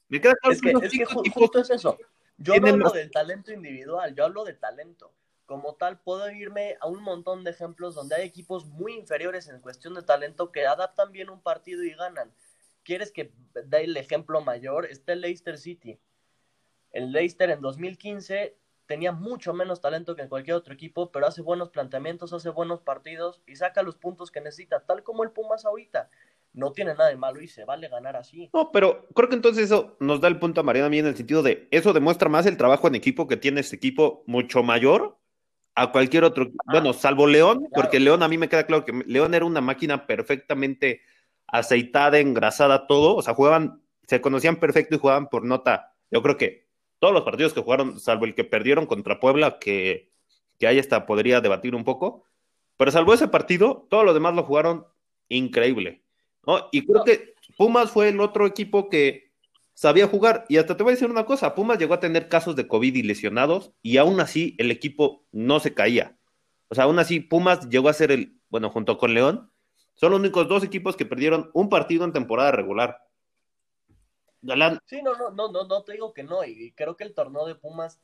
es 0.08 0.62
que, 0.62 1.06
justo 1.06 1.60
es 1.60 1.72
eso. 1.72 1.98
Yo 2.38 2.56
no 2.58 2.68
hablo 2.68 2.92
del 2.92 3.10
talento 3.10 3.52
individual, 3.52 4.14
yo 4.14 4.26
hablo 4.26 4.44
de 4.44 4.54
talento. 4.54 5.12
Como 5.48 5.74
tal, 5.74 6.00
puedo 6.00 6.30
irme 6.30 6.78
a 6.80 6.86
un 6.86 7.02
montón 7.02 7.44
de 7.44 7.50
ejemplos 7.50 7.96
donde 7.96 8.18
hay 8.18 8.28
equipos 8.28 8.68
muy 8.68 8.94
inferiores 8.94 9.48
en 9.48 9.62
cuestión 9.62 9.96
de 9.96 10.04
talento 10.04 10.52
que 10.52 10.68
adaptan 10.68 11.12
bien 11.12 11.32
un 11.32 11.42
partido 11.42 11.84
y 11.84 11.90
ganan. 11.96 12.32
¿Quieres 12.84 13.12
que 13.12 13.34
dé 13.66 13.84
el 13.84 13.98
ejemplo 13.98 14.42
mayor? 14.42 14.86
Está 14.86 15.14
el 15.14 15.22
Leicester 15.22 15.58
City. 15.58 16.00
El 16.92 17.12
Leicester 17.12 17.50
en 17.50 17.62
2015 17.62 18.61
tenía 18.86 19.12
mucho 19.12 19.54
menos 19.54 19.82
talento 19.82 20.16
que 20.16 20.28
cualquier 20.28 20.56
otro 20.56 20.74
equipo, 20.74 21.12
pero 21.12 21.28
hace 21.28 21.42
buenos 21.42 21.70
planteamientos, 21.70 22.34
hace 22.34 22.50
buenos 22.50 22.82
partidos 22.82 23.42
y 23.48 23.56
saca 23.56 23.84
los 23.84 23.96
puntos 23.96 24.32
que 24.32 24.42
necesita, 24.42 24.82
tal 24.82 25.04
como 25.04 25.24
el 25.24 25.32
Pumas 25.32 25.66
ahorita 25.66 26.10
no 26.54 26.74
tiene 26.74 26.94
nada 26.94 27.10
de 27.10 27.16
malo 27.16 27.42
y 27.42 27.48
se 27.48 27.64
vale 27.64 27.88
ganar 27.88 28.16
así. 28.16 28.50
No, 28.54 28.72
pero 28.72 29.08
creo 29.16 29.30
que 29.30 29.36
entonces 29.36 29.66
eso 29.66 29.96
nos 30.00 30.20
da 30.20 30.28
el 30.28 30.40
punto 30.40 30.62
a 30.62 30.64
Mariana 30.64 30.88
a 30.88 30.90
mí 30.90 31.00
en 31.00 31.08
el 31.08 31.16
sentido 31.16 31.44
de 31.44 31.68
eso 31.72 31.94
demuestra 31.94 32.30
más 32.30 32.46
el 32.46 32.58
trabajo 32.58 32.88
en 32.88 32.96
equipo 32.96 33.28
que 33.28 33.38
tiene 33.38 33.62
este 33.62 33.78
equipo 33.78 34.24
mucho 34.28 34.64
mayor 34.64 35.18
a 35.76 35.92
cualquier 35.92 36.26
otro, 36.26 36.52
ah, 36.68 36.72
bueno, 36.74 36.92
salvo 36.92 37.28
León, 37.28 37.68
porque 37.74 38.00
León 38.00 38.24
a 38.24 38.28
mí 38.28 38.38
me 38.38 38.50
queda 38.50 38.66
claro 38.66 38.84
que 38.84 38.92
León 39.06 39.34
era 39.34 39.46
una 39.46 39.62
máquina 39.62 40.06
perfectamente 40.06 41.02
aceitada, 41.48 42.20
engrasada, 42.20 42.88
todo, 42.88 43.16
o 43.16 43.22
sea, 43.22 43.34
jugaban, 43.34 43.82
se 44.06 44.20
conocían 44.20 44.58
perfecto 44.58 44.96
y 44.96 45.00
jugaban 45.00 45.28
por 45.28 45.46
nota. 45.46 45.94
Yo 46.10 46.22
creo 46.22 46.38
que 46.38 46.68
todos 47.02 47.16
los 47.16 47.24
partidos 47.24 47.52
que 47.52 47.62
jugaron, 47.62 48.00
salvo 48.00 48.26
el 48.26 48.36
que 48.36 48.44
perdieron 48.44 48.86
contra 48.86 49.20
Puebla, 49.20 49.58
que, 49.58 50.12
que 50.60 50.68
ahí 50.68 50.78
hasta 50.78 51.08
podría 51.08 51.42
debatir 51.42 51.74
un 51.74 51.84
poco, 51.84 52.26
pero 52.78 52.92
salvo 52.92 53.16
ese 53.16 53.28
partido, 53.28 53.88
todos 53.90 54.06
los 54.06 54.14
demás 54.14 54.36
lo 54.36 54.44
jugaron 54.44 54.86
increíble. 55.28 56.04
¿no? 56.46 56.68
Y 56.72 56.86
creo 56.86 57.04
que 57.04 57.34
Pumas 57.58 57.90
fue 57.90 58.10
el 58.10 58.20
otro 58.20 58.46
equipo 58.46 58.88
que 58.88 59.32
sabía 59.74 60.06
jugar. 60.06 60.46
Y 60.48 60.58
hasta 60.58 60.78
te 60.78 60.84
voy 60.84 60.92
a 60.92 60.94
decir 60.94 61.10
una 61.10 61.26
cosa, 61.26 61.56
Pumas 61.56 61.80
llegó 61.80 61.96
a 61.96 62.00
tener 62.00 62.30
casos 62.30 62.56
de 62.56 62.68
COVID 62.68 62.94
y 62.94 63.02
lesionados 63.02 63.72
y 63.82 63.98
aún 63.98 64.20
así 64.20 64.56
el 64.60 64.70
equipo 64.70 65.26
no 65.32 65.60
se 65.60 65.74
caía. 65.74 66.20
O 66.68 66.76
sea, 66.76 66.84
aún 66.84 67.00
así 67.00 67.20
Pumas 67.20 67.68
llegó 67.68 67.90
a 67.90 67.94
ser 67.94 68.12
el, 68.12 68.38
bueno, 68.50 68.70
junto 68.70 69.00
con 69.00 69.16
León, 69.16 69.50
son 69.96 70.12
los 70.12 70.20
únicos 70.20 70.48
dos 70.48 70.64
equipos 70.64 70.96
que 70.96 71.08
perdieron 71.08 71.50
un 71.54 71.68
partido 71.68 72.06
en 72.06 72.14
temporada 72.14 72.52
regular. 72.52 73.00
Sí, 74.86 75.02
no, 75.02 75.16
no, 75.16 75.32
no, 75.32 75.52
no, 75.52 75.84
te 75.84 75.94
digo 75.94 76.14
que 76.14 76.24
no. 76.24 76.44
Y 76.44 76.72
creo 76.72 76.98
que 76.98 77.04
el 77.04 77.14
torneo 77.14 77.46
de 77.46 77.56
Pumas 77.56 78.00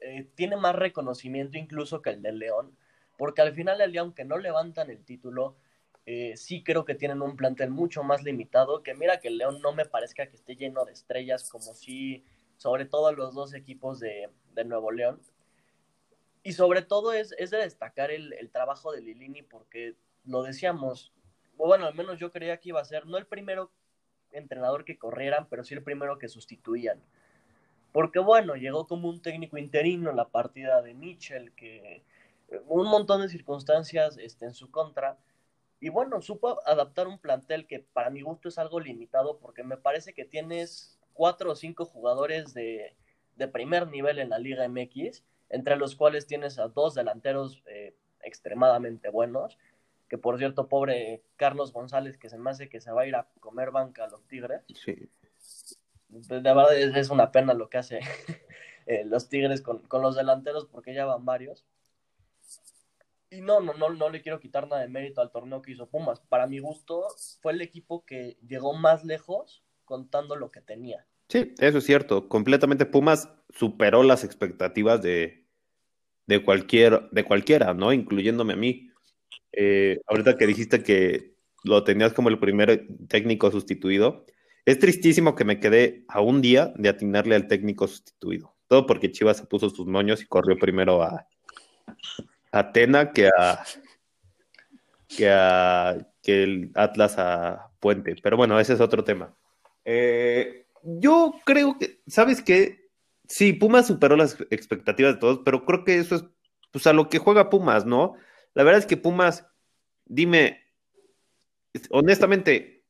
eh, 0.00 0.28
tiene 0.34 0.56
más 0.56 0.74
reconocimiento 0.74 1.58
incluso 1.58 2.02
que 2.02 2.10
el 2.10 2.22
de 2.22 2.32
León. 2.32 2.76
Porque 3.18 3.42
al 3.42 3.54
final 3.54 3.78
del 3.78 3.92
día, 3.92 4.00
aunque 4.00 4.24
no 4.24 4.38
levantan 4.38 4.90
el 4.90 5.04
título, 5.04 5.56
eh, 6.04 6.36
sí 6.36 6.64
creo 6.64 6.84
que 6.84 6.96
tienen 6.96 7.22
un 7.22 7.36
plantel 7.36 7.70
mucho 7.70 8.02
más 8.02 8.24
limitado, 8.24 8.82
que 8.82 8.94
mira 8.94 9.20
que 9.20 9.28
el 9.28 9.38
León 9.38 9.60
no 9.62 9.72
me 9.72 9.84
parezca 9.84 10.26
que 10.26 10.36
esté 10.36 10.56
lleno 10.56 10.84
de 10.84 10.92
estrellas 10.92 11.48
como 11.48 11.74
si, 11.74 12.24
sobre 12.56 12.86
todo 12.86 13.12
los 13.12 13.34
dos 13.34 13.54
equipos 13.54 14.00
de, 14.00 14.28
Nuevo 14.64 14.90
León. 14.90 15.20
Y 16.42 16.52
sobre 16.54 16.82
todo 16.82 17.12
es, 17.12 17.30
de 17.30 17.56
destacar 17.56 18.10
el, 18.10 18.50
trabajo 18.50 18.90
de 18.92 19.00
Lilini 19.00 19.42
porque 19.42 19.94
lo 20.24 20.42
decíamos, 20.42 21.12
bueno, 21.54 21.86
al 21.86 21.94
menos 21.94 22.18
yo 22.18 22.32
creía 22.32 22.58
que 22.58 22.70
iba 22.70 22.80
a 22.80 22.84
ser 22.84 23.06
no 23.06 23.16
el 23.18 23.26
primero 23.26 23.70
entrenador 24.32 24.84
que 24.84 24.98
corrieran, 24.98 25.46
pero 25.48 25.64
sí 25.64 25.74
el 25.74 25.82
primero 25.82 26.18
que 26.18 26.28
sustituían. 26.28 27.00
Porque 27.92 28.18
bueno, 28.18 28.56
llegó 28.56 28.86
como 28.86 29.08
un 29.08 29.20
técnico 29.20 29.58
interino 29.58 30.12
la 30.12 30.28
partida 30.28 30.82
de 30.82 30.94
Mitchell, 30.94 31.52
que 31.52 32.02
un 32.66 32.86
montón 32.86 33.22
de 33.22 33.28
circunstancias 33.28 34.18
este, 34.18 34.46
en 34.46 34.54
su 34.54 34.70
contra, 34.70 35.18
y 35.82 35.88
bueno, 35.88 36.22
supo 36.22 36.60
adaptar 36.64 37.08
un 37.08 37.18
plantel 37.18 37.66
que 37.66 37.80
para 37.80 38.08
mi 38.08 38.22
gusto 38.22 38.48
es 38.48 38.56
algo 38.56 38.78
limitado 38.78 39.38
porque 39.38 39.64
me 39.64 39.76
parece 39.76 40.14
que 40.14 40.24
tienes 40.24 40.96
cuatro 41.12 41.50
o 41.50 41.56
cinco 41.56 41.84
jugadores 41.84 42.54
de, 42.54 42.94
primer 43.52 43.88
nivel 43.88 44.20
en 44.20 44.30
la 44.30 44.38
Liga 44.38 44.68
MX, 44.68 45.24
entre 45.50 45.74
los 45.74 45.96
cuales 45.96 46.28
tienes 46.28 46.60
a 46.60 46.68
dos 46.68 46.94
delanteros 46.94 47.64
eh, 47.66 47.96
extremadamente 48.22 49.08
buenos, 49.08 49.58
que 50.12 50.18
por 50.18 50.36
cierto, 50.36 50.68
pobre 50.68 51.22
Carlos 51.36 51.72
González, 51.72 52.18
que 52.18 52.28
se 52.28 52.36
me 52.36 52.50
hace 52.50 52.68
que 52.68 52.82
se 52.82 52.92
va 52.92 53.00
a 53.00 53.06
ir 53.06 53.16
a 53.16 53.30
comer 53.40 53.70
banca 53.70 54.04
a 54.04 54.08
los 54.08 54.28
Tigres. 54.28 54.60
Sí. 54.74 55.08
De, 56.10 56.40
verdad 56.40 56.76
es, 56.76 57.08
una 57.08 57.32
pena 57.32 57.54
lo 57.54 57.70
que 57.70 57.78
hace 57.78 58.00
eh, 58.86 59.06
los 59.06 59.30
Tigres 59.30 59.62
con, 59.62 59.78
con 59.78 60.02
los 60.02 60.14
delanteros 60.14 60.66
porque 60.66 60.92
ya 60.92 61.06
van 61.06 61.24
varios. 61.24 61.64
y 63.30 63.40
no, 63.40 63.60
no, 63.60 63.72
no, 63.72 63.88
no 63.88 64.10
le 64.10 64.20
quiero 64.20 64.38
quitar 64.38 64.68
nada 64.68 64.82
de 64.82 64.88
mérito 64.88 65.22
al 65.22 65.30
torneo 65.30 65.62
que 65.62 65.72
hizo 65.72 65.88
Pumas. 65.88 66.20
Para 66.20 66.46
mi 66.46 66.58
gusto, 66.58 67.06
fue 67.40 67.52
el 67.52 67.62
equipo 67.62 68.04
que 68.04 68.36
llegó 68.46 68.74
más 68.74 69.04
lejos 69.04 69.64
contando 69.86 70.36
lo 70.36 70.50
que 70.50 70.60
tenía. 70.60 71.06
Sí, 71.30 71.54
eso 71.56 71.78
es 71.78 71.84
cierto. 71.84 72.28
Completamente 72.28 72.84
Pumas 72.84 73.30
superó 73.48 74.02
las 74.02 74.24
expectativas 74.24 75.00
de, 75.00 75.46
de, 76.26 76.44
cualquier, 76.44 77.08
de 77.12 77.24
cualquiera, 77.24 77.72
¿no? 77.72 77.94
Incluyéndome 77.94 78.52
a 78.52 78.56
mí. 78.56 78.91
Eh, 79.52 80.00
ahorita 80.06 80.36
que 80.36 80.46
dijiste 80.46 80.82
que 80.82 81.34
lo 81.64 81.84
tenías 81.84 82.12
como 82.12 82.28
el 82.28 82.38
primer 82.38 82.86
técnico 83.08 83.50
sustituido, 83.50 84.24
es 84.64 84.78
tristísimo 84.78 85.34
que 85.34 85.44
me 85.44 85.60
quedé 85.60 86.04
a 86.08 86.20
un 86.20 86.40
día 86.40 86.72
de 86.76 86.88
atinarle 86.88 87.34
al 87.34 87.48
técnico 87.48 87.86
sustituido. 87.86 88.54
Todo 88.68 88.86
porque 88.86 89.10
Chivas 89.10 89.36
se 89.36 89.46
puso 89.46 89.70
sus 89.70 89.86
moños 89.86 90.22
y 90.22 90.26
corrió 90.26 90.56
primero 90.56 91.02
a, 91.02 91.26
Atena 92.50 93.12
que 93.12 93.28
a 93.28 93.64
que 96.22 96.42
el 96.42 96.70
Atlas 96.74 97.18
a 97.18 97.70
Puente. 97.80 98.16
Pero 98.22 98.36
bueno, 98.36 98.58
ese 98.58 98.74
es 98.74 98.80
otro 98.80 99.04
tema. 99.04 99.34
Eh, 99.84 100.66
yo 100.82 101.34
creo 101.44 101.76
que, 101.78 102.00
¿sabes 102.06 102.42
qué? 102.42 102.88
Sí, 103.28 103.52
Pumas 103.52 103.88
superó 103.88 104.16
las 104.16 104.38
expectativas 104.50 105.14
de 105.14 105.20
todos, 105.20 105.40
pero 105.44 105.64
creo 105.64 105.84
que 105.84 105.98
eso 105.98 106.16
es 106.16 106.24
pues 106.70 106.86
a 106.86 106.92
lo 106.92 107.08
que 107.08 107.18
juega 107.18 107.50
Pumas, 107.50 107.84
¿no? 107.84 108.14
La 108.54 108.64
verdad 108.64 108.80
es 108.80 108.86
que 108.86 108.96
Pumas, 108.96 109.46
dime, 110.04 110.60
honestamente, 111.90 112.84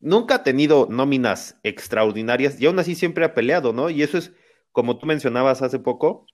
nunca 0.00 0.36
ha 0.36 0.42
tenido 0.42 0.86
nóminas 0.90 1.58
extraordinarias 1.62 2.60
y 2.60 2.66
aún 2.66 2.78
así 2.78 2.94
siempre 2.94 3.24
ha 3.24 3.34
peleado, 3.34 3.72
¿no? 3.72 3.90
Y 3.90 4.02
eso 4.02 4.18
es, 4.18 4.32
como 4.72 4.98
tú 4.98 5.06
mencionabas 5.06 5.62
hace 5.62 5.78
poco, 5.78 6.26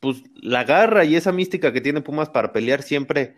pues 0.00 0.22
la 0.34 0.64
garra 0.64 1.04
y 1.04 1.16
esa 1.16 1.32
mística 1.32 1.72
que 1.72 1.80
tiene 1.80 2.00
Pumas 2.00 2.30
para 2.30 2.52
pelear 2.52 2.82
siempre 2.82 3.36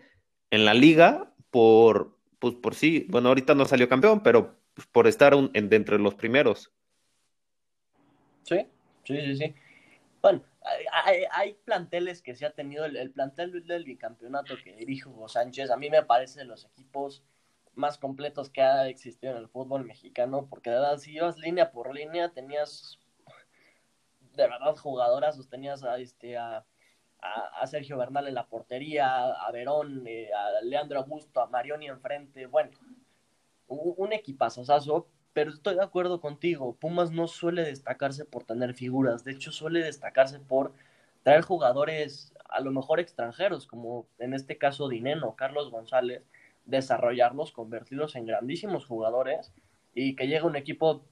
en 0.51 0.65
la 0.65 0.73
liga 0.73 1.33
por, 1.49 2.17
pues 2.39 2.55
por 2.55 2.75
sí, 2.75 3.05
bueno, 3.09 3.29
ahorita 3.29 3.55
no 3.55 3.65
salió 3.65 3.89
campeón, 3.89 4.21
pero 4.21 4.57
pues, 4.73 4.87
por 4.87 5.07
estar 5.07 5.33
en, 5.33 5.49
entre 5.53 5.99
los 5.99 6.15
primeros. 6.15 6.71
Sí, 8.43 8.67
sí, 9.03 9.15
sí, 9.21 9.35
sí. 9.37 9.55
Bueno, 10.21 10.43
hay, 10.91 11.23
hay, 11.31 11.53
planteles 11.53 12.21
que 12.21 12.35
se 12.35 12.45
ha 12.45 12.51
tenido, 12.51 12.85
el, 12.85 12.95
el, 12.95 13.11
plantel 13.11 13.65
del 13.65 13.83
bicampeonato 13.83 14.55
que 14.63 14.75
dirige 14.75 15.09
Hugo 15.09 15.27
Sánchez, 15.27 15.71
a 15.71 15.77
mí 15.77 15.89
me 15.89 16.03
parece 16.03 16.39
de 16.39 16.45
los 16.45 16.65
equipos 16.65 17.23
más 17.73 17.97
completos 17.97 18.49
que 18.49 18.61
ha 18.61 18.87
existido 18.87 19.33
en 19.33 19.39
el 19.39 19.47
fútbol 19.47 19.85
mexicano, 19.85 20.47
porque 20.49 20.69
de 20.69 20.77
verdad, 20.77 20.97
si 20.97 21.13
ibas 21.13 21.37
línea 21.37 21.71
por 21.71 21.93
línea, 21.93 22.29
tenías 22.29 22.99
de 24.35 24.47
verdad 24.47 24.75
jugadoras, 24.75 25.35
sostenías 25.35 25.83
a, 25.83 25.97
este, 25.97 26.37
a, 26.37 26.65
a, 27.19 27.67
Sergio 27.67 27.97
Bernal 27.97 28.27
en 28.27 28.35
la 28.35 28.47
portería, 28.47 29.25
a 29.25 29.51
Verón, 29.51 30.03
eh, 30.05 30.29
a 30.33 30.61
Leandro 30.63 30.99
Augusto, 30.99 31.41
a 31.41 31.47
Marioni 31.47 31.87
enfrente, 31.87 32.45
bueno, 32.45 32.71
un, 33.67 33.93
un 33.97 34.13
equipazo, 34.13 34.63
pero 35.33 35.51
estoy 35.51 35.75
de 35.75 35.83
acuerdo 35.83 36.19
contigo, 36.21 36.75
Pumas 36.79 37.11
no 37.11 37.27
suele 37.27 37.63
destacarse 37.63 38.25
por 38.25 38.43
tener 38.43 38.73
figuras, 38.73 39.23
de 39.23 39.31
hecho 39.31 39.51
suele 39.51 39.83
destacarse 39.83 40.39
por 40.39 40.73
traer 41.23 41.41
jugadores 41.41 42.33
a 42.49 42.59
lo 42.59 42.71
mejor 42.71 42.99
extranjeros, 42.99 43.65
como 43.65 44.05
en 44.19 44.33
este 44.33 44.57
caso 44.57 44.89
Dineno, 44.89 45.35
Carlos 45.35 45.71
González, 45.71 46.23
desarrollarlos, 46.65 47.51
convertirlos 47.51 48.15
en 48.15 48.25
grandísimos 48.25 48.85
jugadores 48.85 49.51
y 49.93 50.15
que 50.15 50.27
llegue 50.27 50.45
un 50.45 50.55
equipo 50.55 51.03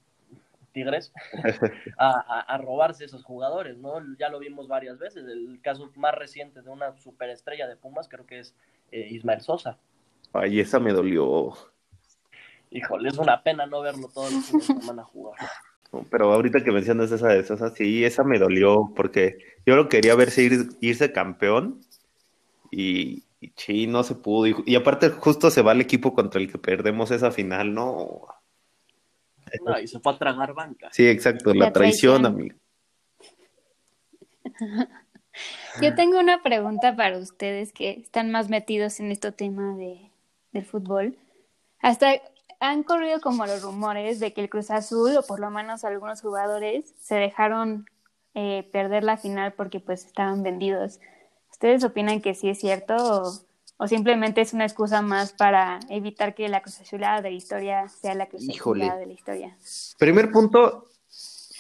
Tigres 0.72 1.12
a, 1.98 2.58
robarse 2.62 3.06
esos 3.06 3.24
jugadores, 3.24 3.78
¿no? 3.78 4.02
Ya 4.18 4.30
lo 4.30 4.40
vimos 4.40 4.68
varias 4.68 5.00
veces. 5.00 5.26
El 5.26 5.60
caso 5.62 5.92
más 5.96 6.14
reciente 6.14 6.62
de 6.62 6.70
una 6.70 6.96
superestrella 6.98 7.68
de 7.68 7.76
Pumas 7.76 8.08
creo 8.08 8.26
que 8.26 8.40
es 8.40 8.56
eh, 8.92 9.08
Ismael 9.10 9.42
Sosa. 9.42 9.78
Ay, 10.34 10.60
esa 10.60 10.80
me 10.80 10.92
dolió. 10.92 11.54
Híjole, 12.72 13.10
es 13.10 13.18
una 13.18 13.42
pena 13.42 13.66
no 13.66 13.82
verlo 13.82 14.10
todos 14.14 14.32
los 14.32 14.46
fines 14.46 14.68
de 14.68 14.80
semana 14.80 15.04
jugar. 15.04 15.40
Pero 16.12 16.32
ahorita 16.32 16.64
que 16.64 16.72
mencionas 16.72 17.12
esa 17.12 17.30
de 17.30 17.44
Sosa, 17.44 17.72
sí, 17.72 18.06
esa 18.06 18.24
me 18.24 18.38
dolió 18.38 18.94
porque 18.96 19.40
yo 19.66 19.76
lo 19.76 19.90
quería 19.90 20.14
ver 20.16 20.30
irse 20.82 21.12
campeón 21.12 21.82
y, 22.70 23.24
sí, 23.56 23.88
no 23.88 24.04
se 24.04 24.14
pudo. 24.14 24.46
Y, 24.46 24.56
y 24.68 24.76
aparte 24.76 25.10
justo 25.10 25.50
se 25.50 25.64
va 25.64 25.72
el 25.72 25.82
equipo 25.82 26.14
contra 26.14 26.40
el 26.40 26.52
que 26.52 26.60
perdemos 26.60 27.10
esa 27.10 27.32
final, 27.32 27.74
¿no? 27.74 28.28
No, 29.66 29.80
y 29.80 29.88
se 29.88 30.00
fue 30.00 30.14
a 30.14 30.18
tragar 30.18 30.54
banca. 30.54 30.90
Sí, 30.92 31.08
exacto, 31.08 31.54
la, 31.54 31.72
traición, 31.72 32.26
amigo. 32.26 32.56
Yo 35.82 35.96
tengo 35.96 36.20
una 36.20 36.44
pregunta 36.44 36.96
para 36.96 37.18
ustedes 37.18 37.72
que 37.72 37.92
están 37.92 38.32
más 38.32 38.50
metidos 38.50 39.00
en 39.00 39.12
este 39.12 39.32
tema 39.32 39.76
de, 39.76 40.12
del 40.52 40.66
fútbol. 40.66 41.18
Hasta 41.80 42.22
han 42.60 42.84
corrido 42.84 43.22
como 43.22 43.46
los 43.46 43.62
rumores 43.62 44.20
de 44.20 44.34
que 44.34 44.42
el 44.42 44.50
Cruz 44.50 44.72
Azul, 44.72 45.18
o 45.18 45.24
por 45.24 45.40
lo 45.40 45.50
menos 45.50 45.84
algunos 45.84 46.22
jugadores, 46.22 46.94
se 47.00 47.16
dejaron 47.16 47.86
eh, 48.34 48.70
perder 48.72 49.04
la 49.04 49.18
final 49.18 49.54
porque 49.54 49.80
pues 49.80 50.06
estaban 50.06 50.44
vendidos. 50.44 51.00
¿Ustedes 51.52 51.84
opinan 51.84 52.22
que 52.22 52.36
sí 52.36 52.50
es 52.50 52.60
cierto 52.60 52.96
o, 52.96 53.50
o 53.82 53.88
simplemente 53.88 54.42
es 54.42 54.52
una 54.52 54.66
excusa 54.66 55.02
más 55.02 55.32
para 55.32 55.80
evitar 55.90 56.36
que 56.36 56.50
la 56.50 56.62
Cruz 56.62 56.82
Azulada 56.82 57.22
de 57.22 57.32
la 57.32 57.36
historia 57.38 57.88
sea 57.88 58.14
la 58.14 58.28
Cruz 58.28 58.48
Azulada 58.50 58.98
de 58.98 59.06
la 59.06 59.14
historia. 59.14 59.58
Primer 59.98 60.32
punto, 60.32 60.90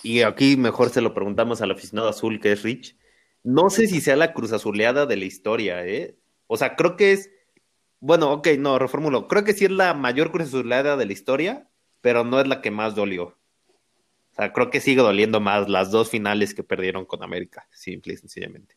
y 0.04 0.22
aquí 0.24 0.58
mejor 0.58 0.90
se 0.90 1.00
lo 1.00 1.14
preguntamos 1.14 1.62
al 1.62 1.72
aficionado 1.72 2.10
azul 2.10 2.42
que 2.42 2.52
es 2.52 2.64
Rich, 2.64 2.98
no 3.42 3.70
sé 3.70 3.88
si 3.88 4.02
sea 4.02 4.18
la 4.18 4.34
Cruz 4.34 4.52
Azuleada 4.52 5.06
de 5.06 5.16
la 5.16 5.24
historia, 5.24 5.86
¿eh? 5.86 6.18
O 6.48 6.58
sea, 6.58 6.76
creo 6.76 6.98
que 6.98 7.14
es, 7.14 7.30
bueno, 8.00 8.32
ok, 8.32 8.48
no, 8.58 8.80
reformulo, 8.80 9.28
creo 9.28 9.44
que 9.44 9.54
sí 9.54 9.66
es 9.66 9.72
la 9.72 9.94
mayor 9.94 10.32
Cruz 10.32 10.48
Azuleada 10.48 10.98
de 10.98 11.06
la 11.06 11.14
historia, 11.14 11.70
pero 12.02 12.24
no 12.24 12.40
es 12.40 12.48
la 12.48 12.62
que 12.62 12.72
más 12.72 12.96
dolió. 12.96 13.38
O 14.32 14.36
sea, 14.36 14.54
creo 14.54 14.70
que 14.70 14.80
sigue 14.80 15.02
doliendo 15.02 15.40
más 15.40 15.68
las 15.68 15.92
dos 15.92 16.10
finales 16.10 16.54
que 16.54 16.64
perdieron 16.64 17.06
con 17.06 17.24
América, 17.24 17.68
simple 17.72 18.14
y 18.14 18.18
sencillamente. 18.18 18.76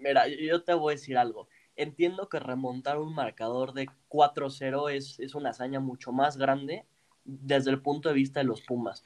Mira, 0.00 0.28
yo 0.28 0.62
te 0.62 0.74
voy 0.74 0.92
a 0.92 0.96
decir 0.96 1.16
algo 1.16 1.48
entiendo 1.76 2.28
que 2.28 2.38
remontar 2.38 2.98
un 2.98 3.14
marcador 3.14 3.72
de 3.72 3.88
4-0 4.08 4.92
es, 4.92 5.18
es 5.18 5.34
una 5.34 5.50
hazaña 5.50 5.80
mucho 5.80 6.12
más 6.12 6.36
grande 6.36 6.84
desde 7.24 7.70
el 7.70 7.80
punto 7.80 8.08
de 8.08 8.14
vista 8.14 8.40
de 8.40 8.44
los 8.44 8.62
Pumas. 8.62 9.04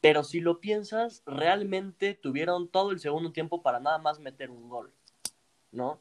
Pero 0.00 0.22
si 0.22 0.40
lo 0.40 0.60
piensas, 0.60 1.22
realmente 1.26 2.14
tuvieron 2.14 2.68
todo 2.68 2.92
el 2.92 3.00
segundo 3.00 3.32
tiempo 3.32 3.62
para 3.62 3.80
nada 3.80 3.98
más 3.98 4.20
meter 4.20 4.50
un 4.50 4.68
gol, 4.68 4.92
¿no? 5.72 6.00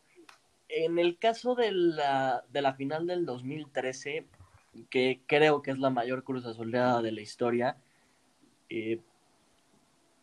En 0.70 1.00
el 1.00 1.18
caso 1.18 1.56
de 1.56 1.72
la, 1.72 2.44
de 2.50 2.62
la 2.62 2.74
final 2.74 3.08
del 3.08 3.26
2013, 3.26 4.28
que 4.90 5.22
creo 5.26 5.62
que 5.62 5.72
es 5.72 5.80
la 5.80 5.90
mayor 5.90 6.24
cruz 6.24 6.46
azuleada 6.46 7.02
de 7.02 7.12
la 7.12 7.22
historia, 7.22 7.78
eh, 8.70 9.02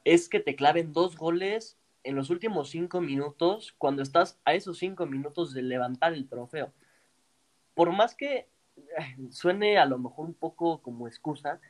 es 0.04 0.28
que 0.28 0.40
te 0.40 0.54
claven 0.54 0.92
dos 0.92 1.16
goles 1.16 1.78
en 2.02 2.16
los 2.16 2.28
últimos 2.28 2.68
cinco 2.68 3.00
minutos, 3.00 3.74
cuando 3.78 4.02
estás 4.02 4.38
a 4.44 4.54
esos 4.54 4.78
cinco 4.78 5.06
minutos 5.06 5.54
de 5.54 5.62
levantar 5.62 6.12
el 6.12 6.28
trofeo. 6.28 6.72
Por 7.74 7.92
más 7.92 8.14
que 8.14 8.46
eh, 8.76 9.16
suene 9.30 9.78
a 9.78 9.86
lo 9.86 9.98
mejor 9.98 10.26
un 10.26 10.34
poco 10.34 10.82
como 10.82 11.08
excusa, 11.08 11.60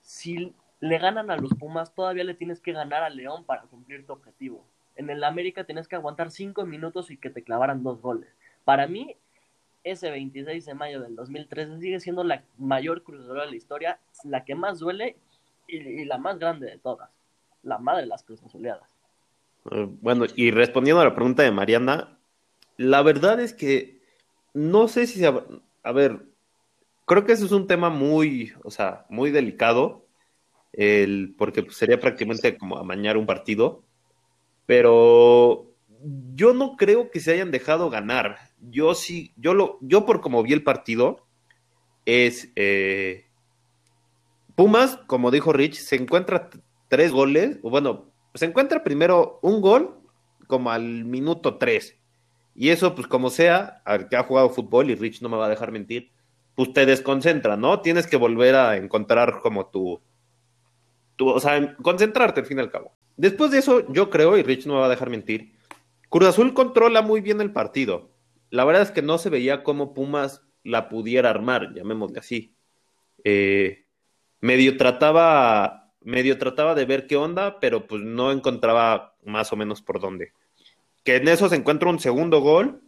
si 0.00 0.54
le 0.80 0.98
ganan 0.98 1.30
a 1.30 1.36
los 1.36 1.52
Pumas, 1.54 1.94
todavía 1.94 2.24
le 2.24 2.34
tienes 2.34 2.60
que 2.60 2.72
ganar 2.72 3.02
al 3.02 3.16
León 3.16 3.44
para 3.44 3.62
cumplir 3.62 4.06
tu 4.06 4.14
objetivo. 4.14 4.66
En 4.96 5.10
el 5.10 5.24
América 5.24 5.64
tienes 5.64 5.88
que 5.88 5.96
aguantar 5.96 6.30
cinco 6.30 6.66
minutos 6.66 7.10
y 7.10 7.16
que 7.16 7.30
te 7.30 7.42
clavaran 7.42 7.82
dos 7.82 8.00
goles. 8.00 8.28
Para 8.64 8.86
mí, 8.86 9.16
ese 9.84 10.10
26 10.10 10.64
de 10.64 10.74
mayo 10.74 11.00
del 11.00 11.16
2013 11.16 11.78
sigue 11.80 12.00
siendo 12.00 12.24
la 12.24 12.44
mayor 12.58 13.02
cruzadora 13.02 13.44
de 13.44 13.50
la 13.50 13.56
historia, 13.56 13.98
la 14.24 14.44
que 14.44 14.54
más 14.54 14.78
duele 14.78 15.16
y, 15.66 16.04
la 16.04 16.18
más 16.18 16.38
grande 16.38 16.66
de 16.66 16.78
todas, 16.78 17.10
la 17.62 17.78
madre 17.78 18.02
de 18.02 18.08
las 18.08 18.22
cruzas 18.22 18.54
oleadas. 18.54 18.88
Eh, 19.70 19.88
bueno, 20.00 20.26
y 20.36 20.50
respondiendo 20.50 21.00
a 21.00 21.04
la 21.04 21.14
pregunta 21.14 21.42
de 21.42 21.50
Mariana, 21.50 22.18
la 22.76 23.02
verdad 23.02 23.40
es 23.40 23.52
que 23.52 24.00
no 24.54 24.88
sé 24.88 25.06
si 25.06 25.18
se... 25.18 25.26
A 25.84 25.92
ver, 25.92 26.22
creo 27.06 27.24
que 27.24 27.32
eso 27.32 27.46
es 27.46 27.52
un 27.52 27.66
tema 27.66 27.90
muy, 27.90 28.52
o 28.62 28.70
sea, 28.70 29.06
muy 29.08 29.30
delicado, 29.30 30.06
el, 30.72 31.34
porque 31.36 31.62
pues, 31.62 31.76
sería 31.76 31.98
prácticamente 31.98 32.56
como 32.56 32.78
amañar 32.78 33.16
un 33.16 33.26
partido, 33.26 33.82
pero 34.66 35.72
yo 36.34 36.54
no 36.54 36.76
creo 36.76 37.10
que 37.10 37.20
se 37.20 37.32
hayan 37.32 37.50
dejado 37.50 37.90
ganar. 37.90 38.38
Yo 38.60 38.94
sí, 38.94 39.32
yo 39.36 39.54
lo, 39.54 39.78
yo 39.80 40.04
por 40.06 40.20
como 40.20 40.42
vi 40.42 40.52
el 40.52 40.64
partido, 40.64 41.26
es 42.04 42.50
eh, 42.56 43.26
Pumas, 44.54 44.98
como 45.06 45.30
dijo 45.30 45.52
Rich, 45.52 45.76
se 45.76 45.96
encuentra 45.96 46.50
tres 46.88 47.10
goles, 47.10 47.60
bueno, 47.62 48.12
se 48.34 48.46
encuentra 48.46 48.84
primero 48.84 49.38
un 49.42 49.60
gol 49.60 50.00
como 50.46 50.70
al 50.70 51.04
minuto 51.04 51.56
3. 51.56 51.98
Y 52.54 52.68
eso, 52.68 52.94
pues 52.94 53.06
como 53.06 53.30
sea, 53.30 53.80
al 53.84 54.08
que 54.08 54.16
ha 54.16 54.24
jugado 54.24 54.50
fútbol, 54.50 54.90
y 54.90 54.94
Rich 54.94 55.22
no 55.22 55.30
me 55.30 55.38
va 55.38 55.46
a 55.46 55.50
dejar 55.50 55.72
mentir, 55.72 56.12
pues 56.54 56.72
te 56.74 56.84
desconcentra, 56.84 57.56
¿no? 57.56 57.80
Tienes 57.80 58.06
que 58.06 58.16
volver 58.18 58.54
a 58.54 58.76
encontrar 58.76 59.40
como 59.40 59.66
tu, 59.66 60.02
tu, 61.16 61.28
o 61.30 61.40
sea, 61.40 61.74
concentrarte 61.76 62.40
al 62.40 62.46
fin 62.46 62.58
y 62.58 62.60
al 62.60 62.70
cabo. 62.70 62.92
Después 63.16 63.50
de 63.50 63.58
eso, 63.58 63.92
yo 63.92 64.10
creo, 64.10 64.36
y 64.36 64.42
Rich 64.42 64.66
no 64.66 64.74
me 64.74 64.80
va 64.80 64.86
a 64.86 64.90
dejar 64.90 65.10
mentir, 65.10 65.52
Cruz 66.08 66.28
Azul 66.28 66.52
controla 66.54 67.00
muy 67.02 67.20
bien 67.20 67.40
el 67.40 67.52
partido. 67.52 68.10
la 68.50 68.64
verdad 68.66 68.82
es 68.82 68.90
que 68.90 69.00
no 69.00 69.16
se 69.16 69.30
veía 69.30 69.62
cómo 69.62 69.94
Pumas 69.94 70.42
la 70.62 70.90
pudiera 70.90 71.30
armar, 71.30 71.72
llamémosle 71.74 72.18
así. 72.18 72.54
Eh, 73.24 73.86
medio 74.40 74.76
trataba, 74.76 75.94
medio 76.02 76.36
trataba 76.36 76.74
de 76.74 76.84
ver 76.84 77.06
qué 77.06 77.16
onda, 77.16 77.60
pero 77.60 77.86
pues 77.86 78.02
no 78.02 78.30
encontraba 78.30 79.16
más 79.24 79.52
o 79.52 79.56
menos 79.56 79.80
por 79.80 80.00
dónde. 80.00 80.32
Que 81.02 81.16
en 81.16 81.28
eso 81.28 81.48
se 81.48 81.56
encuentra 81.56 81.88
un 81.88 81.98
segundo 81.98 82.40
gol, 82.40 82.82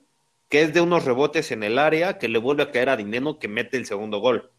que 0.51 0.63
es 0.63 0.75
de 0.75 0.83
unos 0.83 1.07
rebotes 1.07 1.51
en 1.51 1.63
el 1.63 1.79
área, 1.79 2.19
que 2.19 2.29
le 2.29 2.39
vuelve 2.39 2.65
a 2.65 2.71
caer 2.71 2.91
a 2.91 2.97
Dineno, 2.97 3.39
que 3.39 3.49
mete 3.49 3.79
el 3.79 3.87
segundo 3.87 4.19
gol. 4.19 4.51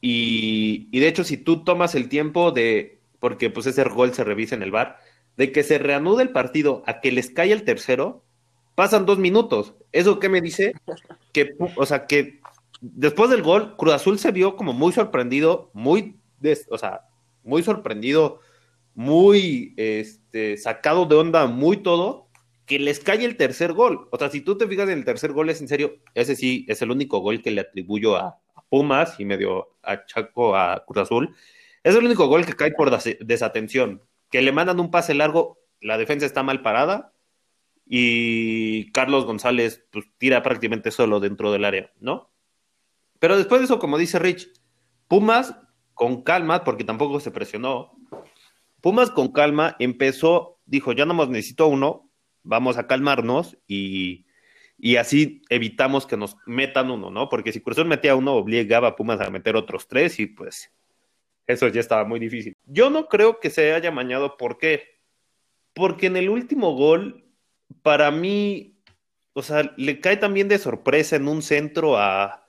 Y, 0.00 0.88
y 0.92 1.00
de 1.00 1.08
hecho, 1.08 1.24
si 1.24 1.38
tú 1.38 1.64
tomas 1.64 1.94
el 1.94 2.08
tiempo 2.08 2.52
de, 2.52 2.95
porque 3.18 3.50
pues 3.50 3.66
ese 3.66 3.84
gol 3.84 4.12
se 4.14 4.24
revisa 4.24 4.54
en 4.54 4.62
el 4.62 4.70
bar, 4.70 4.98
de 5.36 5.52
que 5.52 5.62
se 5.62 5.78
reanude 5.78 6.22
el 6.22 6.30
partido 6.30 6.82
a 6.86 7.00
que 7.00 7.12
les 7.12 7.30
cae 7.30 7.52
el 7.52 7.64
tercero, 7.64 8.24
pasan 8.74 9.06
dos 9.06 9.18
minutos. 9.18 9.74
¿Eso 9.92 10.18
qué 10.18 10.28
me 10.28 10.40
dice? 10.40 10.74
Que, 11.32 11.56
o 11.76 11.86
sea, 11.86 12.06
que 12.06 12.40
después 12.80 13.30
del 13.30 13.42
gol, 13.42 13.76
Cruz 13.76 13.94
Azul 13.94 14.18
se 14.18 14.32
vio 14.32 14.56
como 14.56 14.72
muy 14.72 14.92
sorprendido, 14.92 15.70
muy, 15.72 16.18
o 16.70 16.78
sea, 16.78 17.02
muy 17.42 17.62
sorprendido, 17.62 18.40
muy 18.94 19.74
este, 19.76 20.56
sacado 20.56 21.06
de 21.06 21.16
onda, 21.16 21.46
muy 21.46 21.78
todo, 21.78 22.28
que 22.66 22.78
les 22.78 23.00
cae 23.00 23.24
el 23.24 23.36
tercer 23.36 23.72
gol. 23.72 24.08
O 24.10 24.18
sea, 24.18 24.30
si 24.30 24.40
tú 24.40 24.58
te 24.58 24.66
fijas 24.66 24.88
en 24.88 24.98
el 24.98 25.04
tercer 25.04 25.32
gol, 25.32 25.50
es 25.50 25.60
en 25.60 25.68
serio, 25.68 25.96
ese 26.14 26.34
sí 26.34 26.64
es 26.68 26.82
el 26.82 26.90
único 26.90 27.20
gol 27.20 27.42
que 27.42 27.50
le 27.50 27.60
atribuyo 27.60 28.16
a, 28.16 28.38
a 28.54 28.62
Pumas 28.68 29.20
y 29.20 29.24
medio 29.24 29.68
a 29.82 30.04
Chaco 30.04 30.56
a 30.56 30.84
Cruz 30.86 31.02
Azul. 31.04 31.34
Es 31.86 31.94
el 31.94 32.04
único 32.04 32.26
gol 32.26 32.44
que 32.44 32.54
cae 32.54 32.72
por 32.72 32.90
desatención, 33.20 34.02
que 34.32 34.42
le 34.42 34.50
mandan 34.50 34.80
un 34.80 34.90
pase 34.90 35.14
largo, 35.14 35.60
la 35.80 35.96
defensa 35.96 36.26
está 36.26 36.42
mal 36.42 36.60
parada, 36.60 37.12
y 37.86 38.90
Carlos 38.90 39.24
González 39.24 39.86
pues, 39.92 40.04
tira 40.18 40.42
prácticamente 40.42 40.90
solo 40.90 41.20
dentro 41.20 41.52
del 41.52 41.64
área, 41.64 41.92
¿no? 42.00 42.32
Pero 43.20 43.36
después 43.36 43.60
de 43.60 43.66
eso, 43.66 43.78
como 43.78 43.98
dice 43.98 44.18
Rich, 44.18 44.48
Pumas 45.06 45.54
con 45.94 46.24
calma, 46.24 46.64
porque 46.64 46.82
tampoco 46.82 47.20
se 47.20 47.30
presionó, 47.30 47.92
Pumas 48.80 49.12
con 49.12 49.30
calma 49.30 49.76
empezó, 49.78 50.58
dijo, 50.64 50.90
ya 50.90 51.06
no 51.06 51.14
más 51.14 51.28
necesito 51.28 51.68
uno, 51.68 52.10
vamos 52.42 52.78
a 52.78 52.88
calmarnos 52.88 53.58
y, 53.68 54.26
y 54.76 54.96
así 54.96 55.40
evitamos 55.50 56.04
que 56.04 56.16
nos 56.16 56.36
metan 56.46 56.90
uno, 56.90 57.12
¿no? 57.12 57.28
Porque 57.28 57.52
si 57.52 57.60
Cruzul 57.60 57.86
metía 57.86 58.16
uno, 58.16 58.32
obligaba 58.32 58.88
a 58.88 58.96
Pumas 58.96 59.20
a 59.20 59.30
meter 59.30 59.54
otros 59.54 59.86
tres 59.86 60.18
y 60.18 60.26
pues 60.26 60.72
eso 61.46 61.68
ya 61.68 61.80
estaba 61.80 62.04
muy 62.04 62.20
difícil. 62.20 62.56
Yo 62.64 62.90
no 62.90 63.08
creo 63.08 63.40
que 63.40 63.50
se 63.50 63.72
haya 63.72 63.90
mañado, 63.90 64.36
¿por 64.36 64.58
qué? 64.58 65.00
Porque 65.74 66.06
en 66.06 66.16
el 66.16 66.28
último 66.28 66.74
gol 66.74 67.24
para 67.82 68.10
mí, 68.10 68.78
o 69.32 69.42
sea, 69.42 69.72
le 69.76 70.00
cae 70.00 70.16
también 70.16 70.48
de 70.48 70.58
sorpresa 70.58 71.16
en 71.16 71.28
un 71.28 71.42
centro 71.42 71.98
a, 71.98 72.46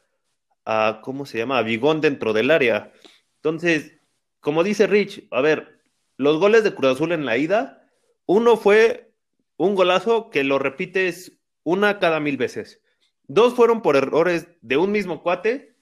a 0.66 1.02
¿cómo 1.04 1.26
se 1.26 1.38
llama? 1.38 1.58
A 1.58 1.64
Bigón 1.64 2.02
dentro 2.02 2.34
del 2.34 2.52
área. 2.52 2.92
Entonces, 3.36 4.00
como 4.40 4.64
dice 4.64 4.88
Rich, 4.88 5.28
a 5.32 5.42
ver, 5.42 5.82
los 6.18 6.40
goles 6.40 6.64
de 6.64 6.74
Cruz 6.74 6.94
Azul 6.94 7.12
en 7.12 7.26
la 7.26 7.38
ida, 7.38 7.90
uno 8.26 8.58
fue 8.58 9.14
un 9.58 9.76
golazo 9.76 10.30
que 10.30 10.44
lo 10.44 10.60
repites 10.60 11.40
una 11.64 12.00
cada 12.00 12.20
mil 12.20 12.38
veces. 12.38 12.82
Dos 13.28 13.56
fueron 13.56 13.82
por 13.82 13.96
errores 13.96 14.48
de 14.62 14.78
un 14.78 14.92
mismo 14.92 15.22
cuate 15.22 15.77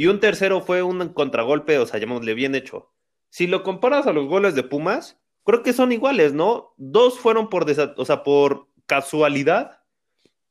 y 0.00 0.06
un 0.06 0.18
tercero 0.18 0.62
fue 0.62 0.82
un 0.82 1.10
contragolpe, 1.10 1.76
o 1.76 1.84
sea, 1.84 2.00
llamémosle 2.00 2.32
bien 2.32 2.54
hecho. 2.54 2.90
Si 3.28 3.46
lo 3.46 3.62
comparas 3.62 4.06
a 4.06 4.14
los 4.14 4.28
goles 4.28 4.54
de 4.54 4.62
Pumas, 4.62 5.20
creo 5.44 5.62
que 5.62 5.74
son 5.74 5.92
iguales, 5.92 6.32
¿no? 6.32 6.72
Dos 6.78 7.18
fueron 7.18 7.50
por, 7.50 7.70
o 7.70 8.04
sea, 8.06 8.22
por 8.22 8.68
casualidad 8.86 9.82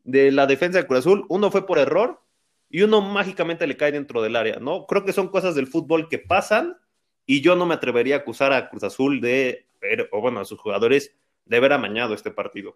de 0.03 0.31
la 0.31 0.45
defensa 0.45 0.77
de 0.77 0.85
Cruz 0.85 0.99
Azul, 0.99 1.25
uno 1.29 1.49
fue 1.49 1.65
por 1.65 1.79
error 1.79 2.21
y 2.69 2.83
uno 2.83 3.01
mágicamente 3.01 3.65
le 3.65 3.75
cae 3.75 3.91
dentro 3.91 4.21
del 4.21 4.35
área, 4.35 4.59
¿no? 4.59 4.85
Creo 4.85 5.03
que 5.03 5.13
son 5.13 5.29
cosas 5.29 5.55
del 5.55 5.65
fútbol 5.65 6.09
que 6.09 6.19
pasan 6.19 6.77
y 7.25 7.41
yo 7.41 7.55
no 7.55 7.65
me 7.65 7.73
atrevería 7.73 8.17
a 8.17 8.19
acusar 8.19 8.53
a 8.53 8.69
Cruz 8.69 8.83
Azul 8.83 9.19
de, 9.19 9.65
o 10.11 10.21
bueno, 10.21 10.41
a 10.41 10.45
sus 10.45 10.59
jugadores 10.59 11.15
de 11.45 11.57
haber 11.57 11.73
amañado 11.73 12.13
este 12.13 12.29
partido. 12.29 12.75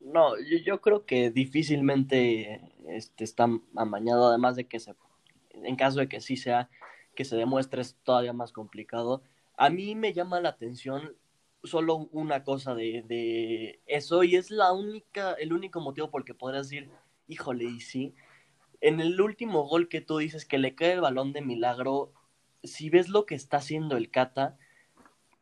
No, 0.00 0.38
yo, 0.38 0.56
yo 0.64 0.80
creo 0.80 1.04
que 1.04 1.28
difícilmente 1.30 2.62
este, 2.88 3.24
está 3.24 3.46
amañado, 3.76 4.28
además 4.28 4.56
de 4.56 4.64
que 4.64 4.80
se, 4.80 4.94
en 5.62 5.76
caso 5.76 6.00
de 6.00 6.08
que 6.08 6.20
sí 6.20 6.36
sea, 6.36 6.68
que 7.14 7.24
se 7.24 7.36
demuestre 7.36 7.82
es 7.82 7.96
todavía 8.02 8.32
más 8.32 8.52
complicado 8.52 9.22
a 9.56 9.70
mí 9.70 9.94
me 9.94 10.12
llama 10.12 10.40
la 10.40 10.50
atención 10.50 11.14
solo 11.62 12.08
una 12.12 12.44
cosa 12.44 12.74
de, 12.74 13.80
eso 13.86 14.22
y 14.22 14.36
es 14.36 14.50
la 14.50 14.72
única, 14.72 15.32
el 15.34 15.52
único 15.52 15.80
motivo 15.80 16.10
por 16.10 16.22
el 16.22 16.26
que 16.26 16.34
podrías 16.34 16.68
decir, 16.68 16.90
híjole, 17.26 17.64
y 17.64 17.80
sí. 17.80 18.14
En 18.80 19.00
el 19.00 19.18
último 19.20 19.66
gol 19.66 19.88
que 19.88 20.02
tú 20.02 20.18
dices 20.18 20.44
que 20.44 20.58
le 20.58 20.74
cae 20.74 20.92
el 20.92 21.00
balón 21.00 21.32
de 21.32 21.40
milagro, 21.40 22.12
si 22.62 22.90
ves 22.90 23.08
lo 23.08 23.24
que 23.24 23.34
está 23.34 23.58
haciendo 23.58 23.96
el 23.96 24.10
Cata, 24.10 24.58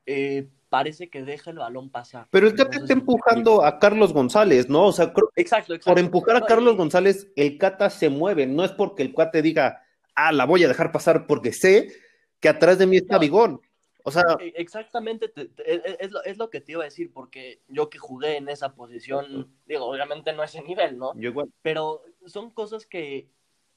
eh, 0.07 0.49
parece 0.69 1.11
que 1.11 1.25
deja 1.25 1.51
el 1.51 1.59
balón 1.59 1.91
pasar. 1.91 2.29
Pero 2.31 2.47
el 2.47 2.55
Cata 2.55 2.79
está 2.79 2.93
empujando 2.93 3.65
a 3.65 3.81
Carlos 3.81 4.13
González, 4.13 4.69
¿no? 4.69 4.87
O 4.87 4.93
sea, 4.93 5.07
exacto, 5.35 5.75
exacto. 5.75 5.91
por 5.91 5.99
empujar 5.99 6.37
a 6.37 6.43
Carlos 6.43 6.77
González, 6.77 7.33
el 7.35 7.59
Cata 7.59 7.91
se 7.91 8.11
mueve, 8.11 8.47
no 8.47 8.65
es 8.65 8.71
porque 8.71 9.03
el 9.03 9.13
cuate 9.13 9.43
diga, 9.43 9.82
ah, 10.15 10.33
la 10.33 10.45
voy 10.45 10.65
a 10.65 10.69
dejar 10.69 10.93
pasar 10.93 11.27
porque 11.27 11.53
sé 11.53 11.93
que 12.41 12.49
atrás 12.49 12.79
de 12.79 12.87
mí 12.87 12.97
está 12.97 13.19
Bigón. 13.19 13.61
O 14.05 14.11
sea, 14.11 14.25
e, 14.41 14.53
exactamente 14.57 15.33
e, 15.37 15.51
e, 15.65 15.97
es, 16.01 16.11
lo, 16.11 16.25
es, 16.25 16.39
lo, 16.39 16.51
que 16.51 16.61
te 16.61 16.73
iba 16.73 16.83
a 16.83 16.87
decir, 16.87 17.13
porque 17.13 17.61
yo 17.69 17.89
que 17.89 17.99
jugué 17.99 18.37
en 18.37 18.49
esa 18.49 18.75
posición, 18.75 19.55
digo, 19.67 19.87
obviamente 19.87 20.33
no 20.33 20.43
ese 20.43 20.63
nivel, 20.63 20.99
¿no? 20.99 21.15
Yo 21.15 21.31
igual. 21.31 21.53
Pero 21.63 22.03
son 22.27 22.51
cosas 22.51 22.87
que, 22.87 23.29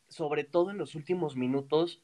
sobre 0.08 0.44
todo 0.44 0.72
en 0.72 0.78
los 0.78 0.96
últimos 0.96 1.36
minutos, 1.36 2.02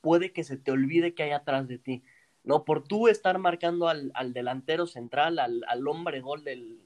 puede 0.00 0.32
que 0.32 0.44
se 0.44 0.58
te 0.58 0.70
olvide 0.70 1.14
que 1.14 1.22
hay 1.22 1.30
atrás 1.30 1.66
de 1.66 1.78
ti, 1.78 2.02
¿no? 2.42 2.64
Por 2.64 2.86
tú 2.86 3.08
estar 3.08 3.38
marcando 3.38 3.88
al, 3.88 4.12
al 4.14 4.34
delantero 4.34 4.86
central, 4.86 5.38
al, 5.38 5.64
al 5.66 5.88
hombre 5.88 6.20
gol 6.20 6.44
del, 6.44 6.82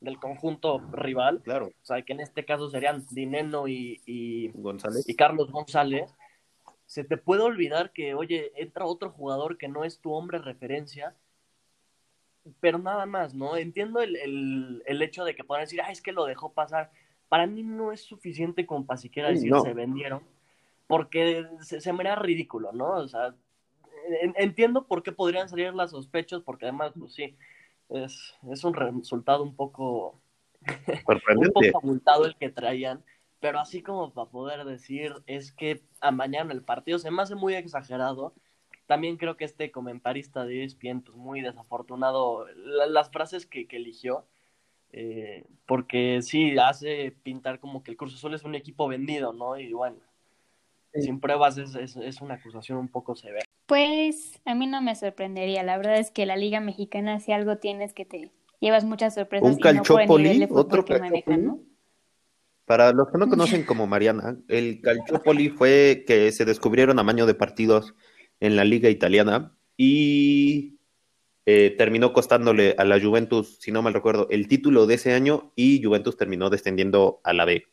del, 0.00 0.18
conjunto 0.18 0.78
rival, 0.92 1.42
claro. 1.42 1.66
o 1.66 1.84
sea, 1.84 2.00
que 2.00 2.14
en 2.14 2.20
este 2.20 2.46
caso 2.46 2.70
serían 2.70 3.04
Dineno 3.10 3.68
y, 3.68 4.00
y, 4.06 4.48
González. 4.54 5.06
y 5.06 5.14
Carlos 5.14 5.50
González 5.50 6.14
se 6.92 7.04
te 7.04 7.16
puede 7.16 7.40
olvidar 7.40 7.90
que, 7.94 8.12
oye, 8.12 8.52
entra 8.54 8.84
otro 8.84 9.08
jugador 9.08 9.56
que 9.56 9.66
no 9.66 9.82
es 9.82 10.00
tu 10.00 10.12
hombre 10.12 10.38
referencia, 10.38 11.16
pero 12.60 12.76
nada 12.78 13.06
más, 13.06 13.32
¿no? 13.32 13.56
Entiendo 13.56 14.02
el, 14.02 14.82
hecho 14.86 15.24
de 15.24 15.34
que 15.34 15.42
puedan 15.42 15.64
decir, 15.64 15.80
ah, 15.80 15.90
es 15.90 16.02
que 16.02 16.12
lo 16.12 16.26
dejó 16.26 16.52
pasar. 16.52 16.90
Para 17.30 17.46
mí 17.46 17.62
no 17.62 17.92
es 17.92 18.02
suficiente 18.02 18.66
como 18.66 18.84
para 18.84 18.98
siquiera 18.98 19.30
decir 19.30 19.54
se 19.62 19.72
vendieron, 19.72 20.22
porque 20.86 21.46
se, 21.62 21.92
me 21.94 22.02
era 22.02 22.14
ridículo, 22.14 22.72
¿no? 22.72 22.90
O 22.90 23.08
sea, 23.08 23.34
entiendo 24.36 24.86
por 24.86 25.02
qué 25.02 25.12
podrían 25.12 25.48
salir 25.48 25.72
las 25.72 25.92
sospechas, 25.92 26.42
porque 26.42 26.66
además, 26.66 26.92
pues 26.98 27.14
sí, 27.14 27.38
es, 27.88 28.34
es 28.50 28.64
un 28.64 28.74
resultado 28.74 29.42
un 29.42 29.56
poco, 29.56 30.20
un 31.36 31.52
poco 31.54 31.78
abultado 31.78 32.26
el 32.26 32.36
que 32.36 32.50
traían, 32.50 33.02
pero 33.42 33.58
así 33.58 33.82
como 33.82 34.12
para 34.12 34.30
poder 34.30 34.64
decir 34.64 35.14
es 35.26 35.50
que 35.50 35.82
a 36.00 36.12
mañana 36.12 36.52
el 36.52 36.62
partido 36.62 37.00
se 37.00 37.10
me 37.10 37.22
hace 37.22 37.34
muy 37.34 37.54
exagerado. 37.54 38.34
También 38.86 39.16
creo 39.16 39.36
que 39.36 39.44
este 39.44 39.72
comentarista 39.72 40.44
de 40.44 40.62
ESPN, 40.62 41.00
pues 41.00 41.16
muy 41.16 41.40
desafortunado, 41.40 42.46
las 42.54 43.10
frases 43.10 43.44
que, 43.44 43.66
eligió, 43.68 44.26
eh, 44.92 45.44
porque 45.66 46.22
sí 46.22 46.56
hace 46.56 47.16
pintar 47.24 47.58
como 47.58 47.82
que 47.82 47.90
el 47.90 47.96
Cruz 47.96 48.14
Azul 48.14 48.32
es 48.34 48.44
un 48.44 48.54
equipo 48.54 48.86
vendido, 48.86 49.32
¿no? 49.32 49.58
Y 49.58 49.72
bueno, 49.72 49.96
sin 50.94 51.18
pruebas 51.18 51.58
es, 51.58 51.74
es, 51.74 52.20
una 52.20 52.34
acusación 52.34 52.78
un 52.78 52.88
poco 52.88 53.16
severa. 53.16 53.44
Pues 53.66 54.40
a 54.44 54.54
mí 54.54 54.68
no 54.68 54.80
me 54.82 54.94
sorprendería, 54.94 55.64
la 55.64 55.78
verdad 55.78 55.98
es 55.98 56.12
que 56.12 56.26
la 56.26 56.36
Liga 56.36 56.60
Mexicana 56.60 57.18
si 57.18 57.32
algo 57.32 57.56
tienes 57.56 57.92
que 57.92 58.04
te 58.04 58.30
llevas 58.60 58.84
muchas 58.84 59.14
sorpresas. 59.14 59.54
Un 59.54 59.58
calchopoli, 59.58 60.46
otro 60.48 60.84
que 60.84 61.00
¿no? 61.38 61.71
Para 62.72 62.90
los 62.94 63.10
que 63.10 63.18
no 63.18 63.28
conocen 63.28 63.64
como 63.64 63.86
Mariana, 63.86 64.38
el 64.48 64.80
Calciopoli 64.80 65.50
fue 65.50 66.04
que 66.06 66.32
se 66.32 66.46
descubrieron 66.46 66.98
a 66.98 67.02
maño 67.02 67.26
de 67.26 67.34
partidos 67.34 67.94
en 68.40 68.56
la 68.56 68.64
liga 68.64 68.88
italiana 68.88 69.54
y 69.76 70.78
eh, 71.44 71.74
terminó 71.76 72.14
costándole 72.14 72.74
a 72.78 72.86
la 72.86 72.98
Juventus, 72.98 73.58
si 73.60 73.72
no 73.72 73.82
mal 73.82 73.92
recuerdo, 73.92 74.26
el 74.30 74.48
título 74.48 74.86
de 74.86 74.94
ese 74.94 75.12
año 75.12 75.52
y 75.54 75.84
Juventus 75.84 76.16
terminó 76.16 76.48
descendiendo 76.48 77.20
a 77.24 77.34
la 77.34 77.44
B. 77.44 77.66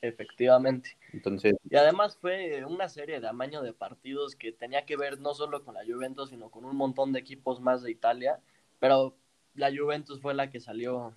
Efectivamente. 0.00 0.96
Entonces, 1.12 1.56
y 1.68 1.76
además 1.76 2.16
fue 2.18 2.64
una 2.64 2.88
serie 2.88 3.20
de 3.20 3.28
amaño 3.28 3.60
de 3.60 3.74
partidos 3.74 4.36
que 4.36 4.52
tenía 4.52 4.86
que 4.86 4.96
ver 4.96 5.20
no 5.20 5.34
solo 5.34 5.66
con 5.66 5.74
la 5.74 5.84
Juventus, 5.86 6.30
sino 6.30 6.48
con 6.50 6.64
un 6.64 6.76
montón 6.78 7.12
de 7.12 7.20
equipos 7.20 7.60
más 7.60 7.82
de 7.82 7.90
Italia, 7.90 8.40
pero 8.80 9.18
la 9.52 9.70
Juventus 9.70 10.18
fue 10.22 10.32
la 10.32 10.48
que 10.48 10.60
salió 10.60 11.14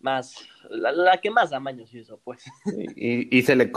más, 0.00 0.34
la, 0.68 1.18
que 1.20 1.30
más 1.30 1.52
amaños 1.52 1.92
hizo, 1.94 2.20
pues. 2.24 2.44
Y, 2.96 3.36
y, 3.36 3.42
se 3.42 3.56
le 3.56 3.72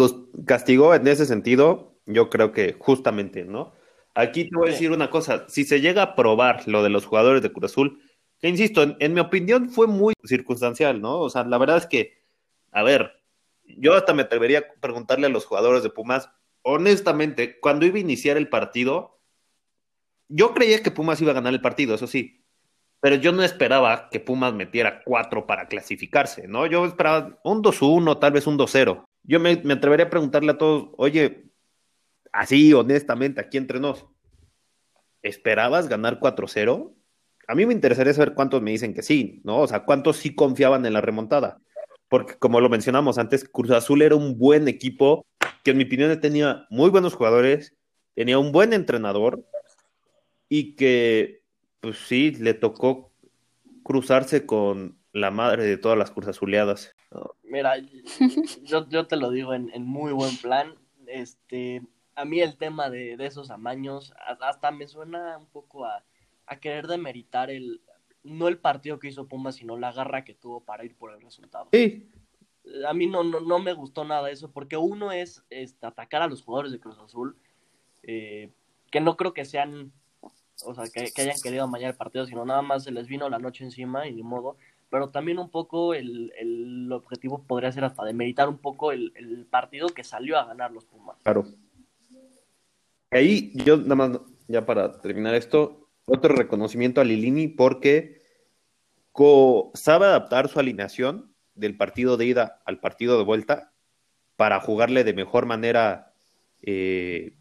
castigó 0.45 0.93
en 0.95 1.07
ese 1.07 1.25
sentido, 1.25 1.95
yo 2.05 2.29
creo 2.29 2.51
que 2.51 2.75
justamente, 2.79 3.45
¿no? 3.45 3.73
Aquí 4.15 4.49
te 4.49 4.55
voy 4.55 4.69
a 4.69 4.71
decir 4.71 4.91
una 4.91 5.09
cosa, 5.09 5.45
si 5.49 5.63
se 5.63 5.81
llega 5.81 6.01
a 6.01 6.15
probar 6.15 6.67
lo 6.67 6.83
de 6.83 6.89
los 6.89 7.05
jugadores 7.05 7.41
de 7.41 7.51
Cruz 7.51 7.71
Azul, 7.71 8.01
que 8.39 8.49
insisto, 8.49 8.83
en, 8.99 9.13
mi 9.13 9.19
opinión 9.19 9.69
fue 9.69 9.87
muy 9.87 10.13
circunstancial, 10.23 11.01
¿no? 11.01 11.19
O 11.19 11.29
sea, 11.29 11.43
la 11.45 11.57
verdad 11.57 11.77
es 11.77 11.87
que 11.87 12.23
a 12.73 12.83
ver, 12.83 13.21
yo 13.65 13.93
hasta 13.93 14.13
me 14.13 14.23
atrevería 14.23 14.59
a 14.59 14.81
preguntarle 14.81 15.27
a 15.27 15.29
los 15.29 15.45
jugadores 15.45 15.83
de 15.83 15.89
Pumas, 15.89 16.29
honestamente, 16.63 17.59
cuando 17.59 17.85
iba 17.85 17.97
a 17.97 18.01
iniciar 18.01 18.35
el 18.35 18.49
partido, 18.49 19.19
yo 20.27 20.53
creía 20.53 20.81
que 20.81 20.91
Pumas 20.91 21.21
iba 21.21 21.31
a 21.31 21.35
ganar 21.35 21.53
el 21.53 21.61
partido, 21.61 21.95
eso 21.95 22.07
sí, 22.07 22.42
pero 23.03 23.17
yo 23.17 23.33
no 23.33 23.43
esperaba 23.43 24.07
que 24.09 24.21
Pumas 24.21 24.53
metiera 24.53 25.01
cuatro 25.03 25.45
para 25.45 25.67
clasificarse, 25.67 26.47
¿no? 26.47 26.67
Yo 26.67 26.85
esperaba 26.85 27.37
un 27.43 27.61
2-1, 27.61 28.17
tal 28.17 28.31
vez 28.31 28.47
un 28.47 28.57
2-0. 28.57 29.03
Yo 29.23 29.41
me, 29.41 29.57
me, 29.57 29.73
atrevería 29.73 30.05
a 30.05 30.09
preguntarle 30.09 30.53
a 30.53 30.57
todos, 30.57 30.91
oye, 30.95 31.51
así 32.31 32.73
honestamente, 32.73 33.41
aquí 33.41 33.57
entre 33.57 33.81
nos, 33.81 34.05
¿esperabas 35.21 35.89
ganar 35.89 36.21
4-0? 36.21 36.93
A 37.49 37.55
mí 37.55 37.65
me 37.65 37.73
interesaría 37.73 38.13
saber 38.13 38.35
cuántos 38.35 38.61
me 38.61 38.71
dicen 38.71 38.93
que 38.93 39.01
sí, 39.01 39.41
¿no? 39.43 39.59
O 39.59 39.67
sea, 39.67 39.83
cuántos 39.83 40.15
sí 40.15 40.33
confiaban 40.33 40.85
en 40.85 40.93
la 40.93 41.01
remontada. 41.01 41.59
Porque 42.07 42.35
como 42.35 42.61
lo 42.61 42.69
mencionamos 42.69 43.17
antes, 43.17 43.43
Cruz 43.43 43.71
Azul 43.71 44.01
era 44.01 44.15
un 44.15 44.37
buen 44.37 44.69
equipo 44.69 45.25
que 45.65 45.71
en 45.71 45.77
mi 45.77 45.83
opinión 45.83 46.17
tenía 46.21 46.67
muy 46.69 46.89
buenos 46.89 47.15
jugadores, 47.15 47.73
tenía 48.15 48.39
un 48.39 48.53
buen 48.53 48.71
entrenador 48.71 49.43
y 50.47 50.77
que, 50.77 51.42
pues 51.83 51.97
sí, 51.97 52.31
le 52.31 52.53
tocó 52.53 53.11
cruzarse 53.83 54.45
con 54.45 54.97
la 55.11 55.31
madre 55.31 55.65
de 55.65 55.77
todas 55.77 55.97
las 55.97 56.11
Cruz 56.11 56.29
Azuleadas. 56.29 56.95
Mira, 57.43 57.73
yo, 58.63 58.87
yo 58.87 59.05
te 59.05 59.17
lo 59.17 59.29
digo 59.31 59.53
en, 59.53 59.69
en, 59.73 59.85
muy 59.85 60.13
buen 60.13 60.37
plan. 60.37 60.75
Este, 61.07 61.81
a 62.15 62.23
mí 62.23 62.39
el 62.39 62.57
tema 62.57 62.89
de, 62.89 63.17
de 63.17 63.25
esos 63.25 63.51
amaños 63.51 64.13
hasta 64.39 64.71
me 64.71 64.87
suena 64.87 65.37
un 65.37 65.47
poco 65.47 65.83
a, 65.83 66.05
a 66.45 66.59
querer 66.61 66.87
demeritar 66.87 67.51
el, 67.51 67.81
no 68.23 68.47
el 68.47 68.59
partido 68.59 68.97
que 68.97 69.09
hizo 69.09 69.27
Pumas, 69.27 69.55
sino 69.55 69.77
la 69.77 69.91
garra 69.91 70.23
que 70.23 70.33
tuvo 70.33 70.63
para 70.63 70.85
ir 70.85 70.95
por 70.95 71.11
el 71.11 71.21
resultado. 71.21 71.67
Sí. 71.73 72.09
A 72.87 72.93
mí 72.93 73.07
no, 73.07 73.25
no, 73.25 73.41
no 73.41 73.59
me 73.59 73.73
gustó 73.73 74.05
nada 74.05 74.31
eso, 74.31 74.53
porque 74.53 74.77
uno 74.77 75.11
es 75.11 75.43
este, 75.49 75.85
atacar 75.85 76.21
a 76.21 76.27
los 76.27 76.41
jugadores 76.43 76.71
de 76.71 76.79
Cruz 76.79 76.97
Azul, 76.97 77.35
eh, 78.03 78.53
que 78.89 79.01
no 79.01 79.17
creo 79.17 79.33
que 79.33 79.43
sean, 79.43 79.91
o 80.65 80.73
sea, 80.73 80.85
que, 80.87 81.21
hayan 81.21 81.39
querido 81.41 81.63
amañar 81.63 81.91
el 81.91 81.97
partido, 81.97 82.25
sino 82.25 82.45
nada 82.45 82.61
más 82.61 82.83
se 82.83 82.91
les 82.91 83.07
vino 83.07 83.29
la 83.29 83.39
noche 83.39 83.63
encima 83.63 84.07
y 84.07 84.13
ni 84.13 84.23
modo. 84.23 84.57
Pero 84.89 85.09
también 85.09 85.39
un 85.39 85.49
poco 85.49 85.93
el, 85.93 86.31
el 86.37 86.91
objetivo 86.91 87.43
podría 87.47 87.71
ser 87.71 87.83
hasta 87.83 88.03
de 88.05 88.13
meditar 88.13 88.47
un 88.47 88.59
poco 88.59 88.91
el, 88.91 89.11
el, 89.15 89.45
partido 89.45 89.87
que 89.89 90.03
salió 90.03 90.37
a 90.37 90.45
ganar 90.45 90.71
los 90.71 90.85
Pumas. 90.85 91.17
Claro. 91.23 91.45
Ahí 93.09 93.51
yo 93.65 93.77
nada 93.77 93.95
más, 93.95 94.19
ya 94.47 94.65
para 94.65 94.99
terminar 95.01 95.33
esto, 95.33 95.89
otro 96.05 96.35
reconocimiento 96.35 97.01
a 97.01 97.03
Lilini 97.03 97.47
porque 97.47 98.21
sabe 99.73 100.05
adaptar 100.05 100.49
su 100.49 100.59
alineación 100.59 101.33
del 101.55 101.77
partido 101.77 102.17
de 102.17 102.25
ida 102.25 102.61
al 102.65 102.79
partido 102.79 103.17
de 103.17 103.23
vuelta 103.23 103.73
para 104.35 104.59
jugarle 104.59 105.03
de 105.03 105.13
mejor 105.13 105.45
manera 105.45 106.13
eh, 106.61 107.37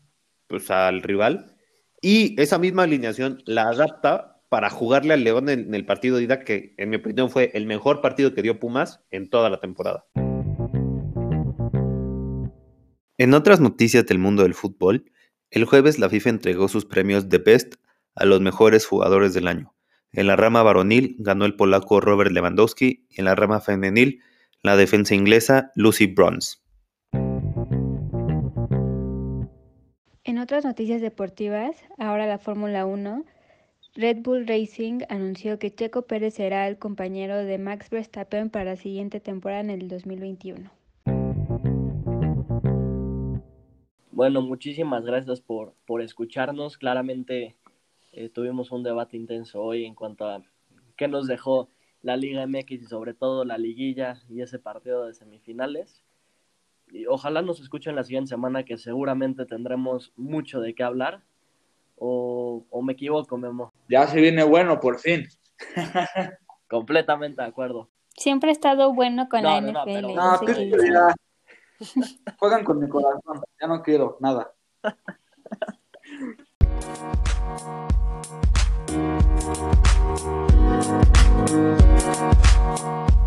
pues 0.47 0.71
al 0.71 1.03
rival 1.03 1.57
y 2.03 2.39
esa 2.39 2.59
misma 2.59 2.83
alineación 2.83 3.43
la 3.47 3.69
adapta 3.69 4.43
para 4.49 4.69
jugarle 4.69 5.15
al 5.15 5.25
León 5.25 5.49
en, 5.49 5.73
el 5.73 5.87
partido 5.87 6.17
de 6.17 6.25
ida 6.25 6.41
que 6.41 6.75
en 6.77 6.91
mi 6.91 6.97
opinión 6.97 7.31
fue 7.31 7.53
el 7.55 7.65
mejor 7.65 8.03
partido 8.03 8.35
que 8.35 8.43
dio 8.43 8.59
Pumas 8.59 9.01
en 9.11 9.31
toda 9.31 9.49
la 9.49 9.61
temporada. 9.61 10.05
En 13.17 13.35
otras 13.35 13.61
noticias 13.61 14.05
del 14.05 14.19
mundo 14.19 14.43
del 14.43 14.55
fútbol, 14.55 15.11
el 15.51 15.65
jueves 15.65 15.99
la 15.99 16.11
FIFA 16.11 16.31
entregó 16.31 16.69
sus 16.69 16.85
premios 16.85 17.29
de 17.29 17.39
Best 17.39 17.77
a 18.17 18.25
los 18.25 18.41
mejores 18.41 18.85
jugadores 18.85 19.33
del 19.33 19.47
año. 19.47 19.73
En 20.11 20.27
la 20.27 20.37
rama 20.37 20.63
varonil 20.63 21.15
ganó 21.21 21.47
el 21.47 21.55
polaco 21.55 22.01
Robert 22.01 22.33
Lewandowski 22.33 23.07
y 23.09 23.21
en 23.21 23.27
la 23.27 23.35
rama 23.35 23.61
femenil 23.61 24.21
la 24.63 24.77
defensa 24.77 25.15
inglesa 25.15 25.71
Lucy 25.77 26.07
Bronze. 26.07 26.62
Otras 30.43 30.65
noticias 30.65 31.01
deportivas, 31.01 31.77
ahora 31.99 32.27
la 32.27 32.39
Fórmula 32.39 32.85
1, 32.85 33.25
Red 33.95 34.19
Bull 34.23 34.47
Racing 34.47 35.03
anunció 35.09 35.59
que 35.59 35.73
Checo 35.73 36.03
Pérez 36.03 36.35
será 36.35 36.67
el 36.67 36.79
compañero 36.79 37.37
de 37.37 37.59
Max 37.59 37.91
Verstappen 37.91 38.51
para 38.51 38.65
la 38.65 38.77
siguiente 38.77 39.21
temporada 39.21 39.61
en 39.61 39.71
el 39.71 39.89
2021. 39.89 40.71
Bueno, 44.11 44.43
muchísimas 44.43 45.05
gracias 45.05 45.41
por, 45.41 45.75
por 45.87 46.03
escucharnos. 46.03 46.77
Claramente 46.77 47.55
eh, 48.13 48.29
tuvimos 48.29 48.73
un 48.73 48.83
debate 48.83 49.17
intenso 49.17 49.63
hoy 49.63 49.85
en 49.85 49.95
cuanto 49.95 50.27
a 50.27 50.43
qué 50.97 51.07
nos 51.07 51.29
dejó 51.29 51.69
la 52.03 52.17
Liga 52.17 52.47
MX 52.47 52.73
y 52.73 52.85
sobre 52.87 53.15
todo 53.15 53.45
la 53.45 53.59
liguilla 53.59 54.21
y 54.29 54.41
ese 54.41 54.59
partido 54.59 55.07
de 55.07 55.15
semifinales 55.15 56.03
y 56.93 57.07
ojalá 57.07 57.41
nos 57.41 57.61
escuchen 57.61 57.97
la 57.97 58.05
siguiente 58.05 58.29
semana 58.29 58.65
que 58.65 58.77
seguramente 58.77 59.47
tendremos 59.47 60.13
mucho 60.15 60.61
de 60.61 60.75
qué 60.75 60.83
hablar. 60.83 61.23
O, 61.97 62.67
o 62.69 62.83
me 62.83 62.93
equivoco, 62.93 63.39
Memo. 63.39 63.73
Ya 63.89 64.07
se 64.07 64.21
viene 64.21 64.45
bueno, 64.45 64.79
por 64.79 64.99
fin. 64.99 65.27
Completamente 66.69 67.41
de 67.41 67.49
acuerdo. 67.49 67.89
Siempre 68.15 68.51
he 68.51 68.53
estado 68.53 68.93
bueno 68.93 69.31
con 69.31 69.43
no, 69.43 69.49
la 69.49 69.59
NFL. 69.61 70.19
Juegan 72.39 72.65
con 72.65 72.79
mi 72.79 72.89
corazón, 72.89 73.43
ya 73.61 73.67
no 73.67 73.83
quiero 73.83 74.17
nada. 74.21 74.53